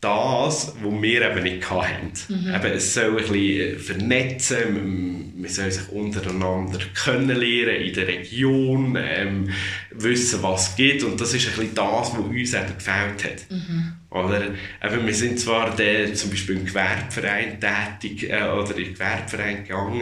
das, 0.00 0.74
was 0.82 1.02
wir 1.02 1.30
eben 1.30 1.42
nicht 1.42 1.70
hatten. 1.70 2.12
Mhm. 2.28 2.54
Eben, 2.54 2.72
es 2.72 2.94
soll 2.94 3.10
ein 3.10 3.16
bisschen 3.16 3.78
vernetzen, 3.78 5.32
man 5.36 5.50
soll 5.50 5.70
sich 5.70 5.88
untereinander 5.90 6.78
kennenlernen 7.04 7.82
in 7.82 7.92
der 7.92 8.08
Region, 8.08 8.96
ähm, 8.98 9.50
wissen, 9.90 10.42
was 10.42 10.70
es 10.70 10.76
gibt. 10.76 11.02
Und 11.02 11.20
das 11.20 11.34
ist 11.34 11.48
ein 11.48 11.54
bisschen 11.54 11.74
das, 11.74 12.12
was 12.12 12.18
uns 12.18 12.54
eben 12.54 12.74
gefällt 12.78 13.24
hat. 13.24 13.50
Mhm. 13.50 13.92
Oder, 14.10 14.42
eben, 14.82 15.06
wir 15.06 15.14
sind 15.14 15.38
zwar 15.38 15.76
der, 15.76 16.14
zum 16.14 16.30
Beispiel 16.30 16.56
im 16.56 16.64
Gewerbeverein 16.64 17.60
tätig 17.60 18.30
äh, 18.30 18.42
oder 18.42 18.76
in 18.76 18.84
den 18.84 18.94
Gewerbeverein 18.94 19.64
gegangen, 19.64 20.00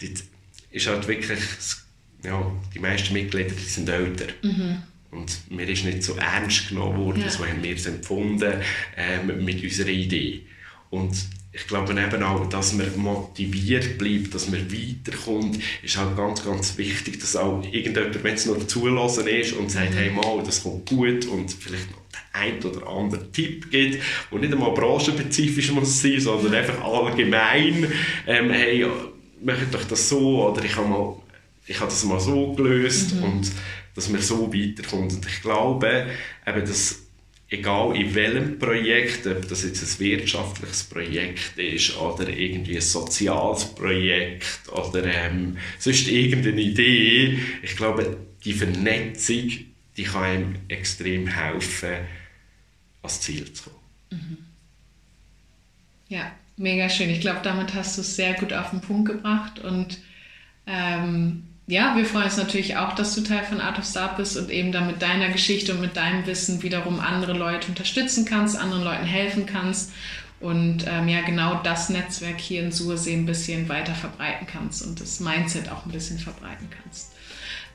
dort 0.00 0.24
ist 0.70 0.86
halt 0.86 1.08
wirklich, 1.08 1.40
ja, 2.24 2.52
die 2.72 2.78
meisten 2.78 3.12
Mitglieder 3.12 3.54
die 3.54 3.64
sind 3.64 3.88
älter. 3.88 4.26
Mhm. 4.42 4.82
Und 5.10 5.50
mir 5.50 5.68
ist 5.68 5.84
nicht 5.84 6.02
so 6.02 6.14
ernst 6.14 6.68
genommen 6.68 6.98
worden, 6.98 7.22
ja. 7.22 7.30
so 7.30 7.44
haben 7.44 7.62
wir 7.62 7.74
es 7.74 7.86
empfunden 7.86 8.54
ähm, 8.96 9.44
mit 9.44 9.62
unserer 9.62 9.88
Idee. 9.88 10.42
Und 10.90 11.16
ich 11.52 11.66
glaube 11.66 11.92
eben 11.92 12.22
auch, 12.22 12.48
dass 12.48 12.74
man 12.74 12.96
motiviert 12.96 13.98
bleibt, 13.98 14.34
dass 14.34 14.48
man 14.48 14.70
weiterkommt, 14.70 15.58
ist 15.82 15.96
halt 15.96 16.16
ganz, 16.16 16.44
ganz 16.44 16.78
wichtig, 16.78 17.18
dass 17.18 17.34
auch 17.34 17.62
irgendjemand, 17.64 18.22
wenn 18.22 18.34
es 18.34 18.46
noch 18.46 18.64
zulassen 18.66 19.26
ist 19.26 19.54
und 19.54 19.70
sagt, 19.70 19.90
mhm. 19.90 19.96
hey 19.96 20.10
mal, 20.10 20.42
das 20.44 20.62
kommt 20.62 20.88
gut 20.88 21.26
und 21.26 21.52
vielleicht 21.52 21.90
noch 21.90 21.98
den 22.12 22.40
einen 22.40 22.62
oder 22.62 22.86
anderen 22.86 23.32
Tipp 23.32 23.68
gibt, 23.70 24.00
der 24.30 24.38
nicht 24.38 24.52
einmal 24.52 24.72
branchenspezifisch 24.74 25.72
muss 25.72 26.00
sein, 26.00 26.20
sondern 26.20 26.54
einfach 26.54 26.80
allgemein, 26.84 27.92
ähm, 28.28 28.50
hey, 28.50 28.86
macht 29.42 29.74
doch 29.74 29.84
das 29.84 30.08
so 30.08 30.50
oder 30.50 30.64
ich 30.64 30.76
habe 30.76 30.86
mal 30.86 31.16
ich 31.66 31.78
habe 31.78 31.88
das 31.88 32.04
mal 32.04 32.18
so 32.18 32.52
gelöst 32.54 33.14
mhm. 33.14 33.22
und 33.22 33.52
dass 34.00 34.08
man 34.08 34.22
so 34.22 34.52
weiterkommt. 34.52 35.12
Und 35.12 35.26
ich 35.26 35.42
glaube, 35.42 36.06
eben, 36.46 36.60
dass 36.60 37.02
egal 37.50 37.94
in 37.96 38.14
welchem 38.14 38.58
Projekt, 38.58 39.26
ob 39.26 39.46
das 39.46 39.62
jetzt 39.64 39.82
ein 39.82 40.00
wirtschaftliches 40.00 40.84
Projekt 40.84 41.58
ist 41.58 41.96
oder 41.98 42.28
irgendwie 42.28 42.76
ein 42.76 42.80
soziales 42.80 43.66
Projekt 43.74 44.68
oder 44.72 45.04
ähm, 45.04 45.58
sonst 45.78 46.08
irgendeine 46.08 46.62
Idee, 46.62 47.38
ich 47.62 47.76
glaube, 47.76 48.16
die 48.42 48.54
Vernetzung, 48.54 49.50
die 49.96 50.04
kann 50.04 50.22
einem 50.22 50.54
extrem 50.68 51.26
helfen, 51.26 51.96
ans 53.02 53.20
Ziel 53.20 53.52
zu 53.52 53.64
kommen. 53.64 53.76
Mhm. 54.12 54.38
Ja, 56.08 56.32
mega 56.56 56.88
schön. 56.88 57.10
Ich 57.10 57.20
glaube, 57.20 57.40
damit 57.42 57.74
hast 57.74 57.98
du 57.98 58.00
es 58.00 58.16
sehr 58.16 58.32
gut 58.34 58.54
auf 58.54 58.70
den 58.70 58.80
Punkt 58.80 59.10
gebracht 59.10 59.58
und 59.58 59.98
ähm, 60.66 61.49
ja, 61.70 61.96
wir 61.96 62.04
freuen 62.04 62.24
uns 62.24 62.36
natürlich 62.36 62.76
auch, 62.76 62.94
dass 62.94 63.14
du 63.14 63.20
Teil 63.20 63.44
von 63.44 63.60
Art 63.60 63.78
of 63.78 63.84
Start 63.84 64.16
bist 64.16 64.36
und 64.36 64.50
eben 64.50 64.72
dann 64.72 64.88
mit 64.88 65.00
deiner 65.00 65.28
Geschichte 65.28 65.72
und 65.72 65.80
mit 65.80 65.96
deinem 65.96 66.26
Wissen 66.26 66.62
wiederum 66.64 66.98
andere 66.98 67.32
Leute 67.32 67.68
unterstützen 67.68 68.24
kannst, 68.24 68.58
anderen 68.58 68.82
Leuten 68.82 69.06
helfen 69.06 69.46
kannst 69.46 69.92
und 70.40 70.84
ähm, 70.88 71.08
ja 71.08 71.20
genau 71.20 71.60
das 71.62 71.88
Netzwerk 71.88 72.40
hier 72.40 72.62
in 72.62 72.72
Sursee 72.72 73.14
ein 73.14 73.24
bisschen 73.24 73.68
weiter 73.68 73.94
verbreiten 73.94 74.48
kannst 74.48 74.84
und 74.84 75.00
das 75.00 75.20
Mindset 75.20 75.70
auch 75.70 75.86
ein 75.86 75.92
bisschen 75.92 76.18
verbreiten 76.18 76.68
kannst. 76.82 77.12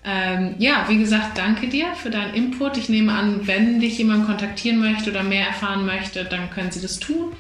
Ähm, 0.04 0.56
ja, 0.60 0.86
wie 0.90 0.98
gesagt, 0.98 1.38
danke 1.38 1.70
dir 1.70 1.96
für 1.96 2.10
deinen 2.10 2.34
Input. 2.34 2.78
Ich 2.78 2.90
nehme 2.90 3.14
an, 3.14 3.48
wenn 3.48 3.80
dich 3.80 3.98
jemand 3.98 4.26
kontaktieren 4.26 4.80
möchte 4.80 5.10
oder 5.10 5.24
mehr 5.24 5.48
erfahren 5.48 5.86
möchte, 5.86 6.26
dann 6.26 6.50
können 6.50 6.72
sie 6.72 6.82
das 6.82 7.00
tun. 7.00 7.32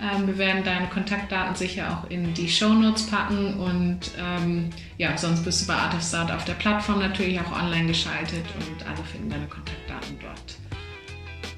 Ähm, 0.00 0.26
wir 0.26 0.36
werden 0.36 0.62
deine 0.62 0.88
Kontaktdaten 0.88 1.54
sicher 1.54 1.90
auch 1.90 2.10
in 2.10 2.34
die 2.34 2.48
Show 2.48 2.74
Notes 2.74 3.06
packen 3.06 3.54
und 3.54 4.00
ähm, 4.18 4.70
ja, 4.98 5.16
sonst 5.16 5.44
bist 5.44 5.62
du 5.62 5.66
bei 5.68 5.74
Art 5.74 5.94
of 5.94 6.02
Start 6.02 6.30
auf 6.30 6.44
der 6.44 6.54
Plattform 6.54 6.98
natürlich 6.98 7.40
auch 7.40 7.52
online 7.52 7.86
geschaltet 7.86 8.44
und 8.58 8.86
alle 8.86 9.02
finden 9.10 9.30
deine 9.30 9.46
Kontaktdaten 9.46 10.18
dort. 10.20 10.58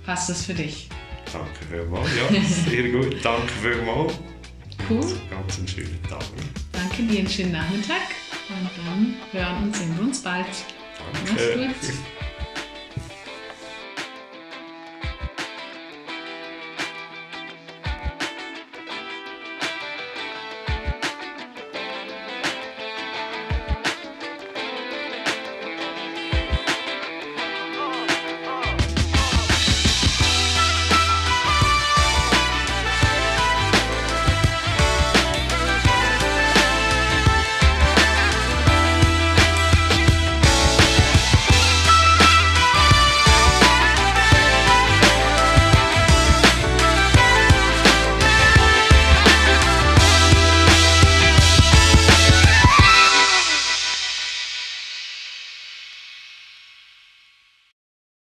Passt 0.07 0.29
das 0.29 0.47
für 0.47 0.55
dich? 0.55 0.89
Danke 1.33 1.67
vielmals, 1.69 2.09
ja, 2.17 2.41
sehr 2.43 2.89
gut. 2.91 3.17
Danke 3.25 3.53
vielmals. 3.61 4.15
Cool. 4.89 5.21
Ganz 5.31 5.59
einen 5.59 5.69
schönen 5.69 6.03
Tag. 6.09 6.23
Danke 6.73 7.03
dir, 7.03 7.19
einen 7.19 7.29
schönen 7.29 7.53
Nachmittag 7.53 7.97
und 8.49 8.71
dann 8.87 9.15
hören 9.33 9.65
und 9.65 9.77
sehen 9.77 9.97
wir 9.97 10.05
uns 10.05 10.23
bald. 10.23 10.47
Danke. 11.27 11.67
Mach's 11.67 11.89
gut. 11.89 11.95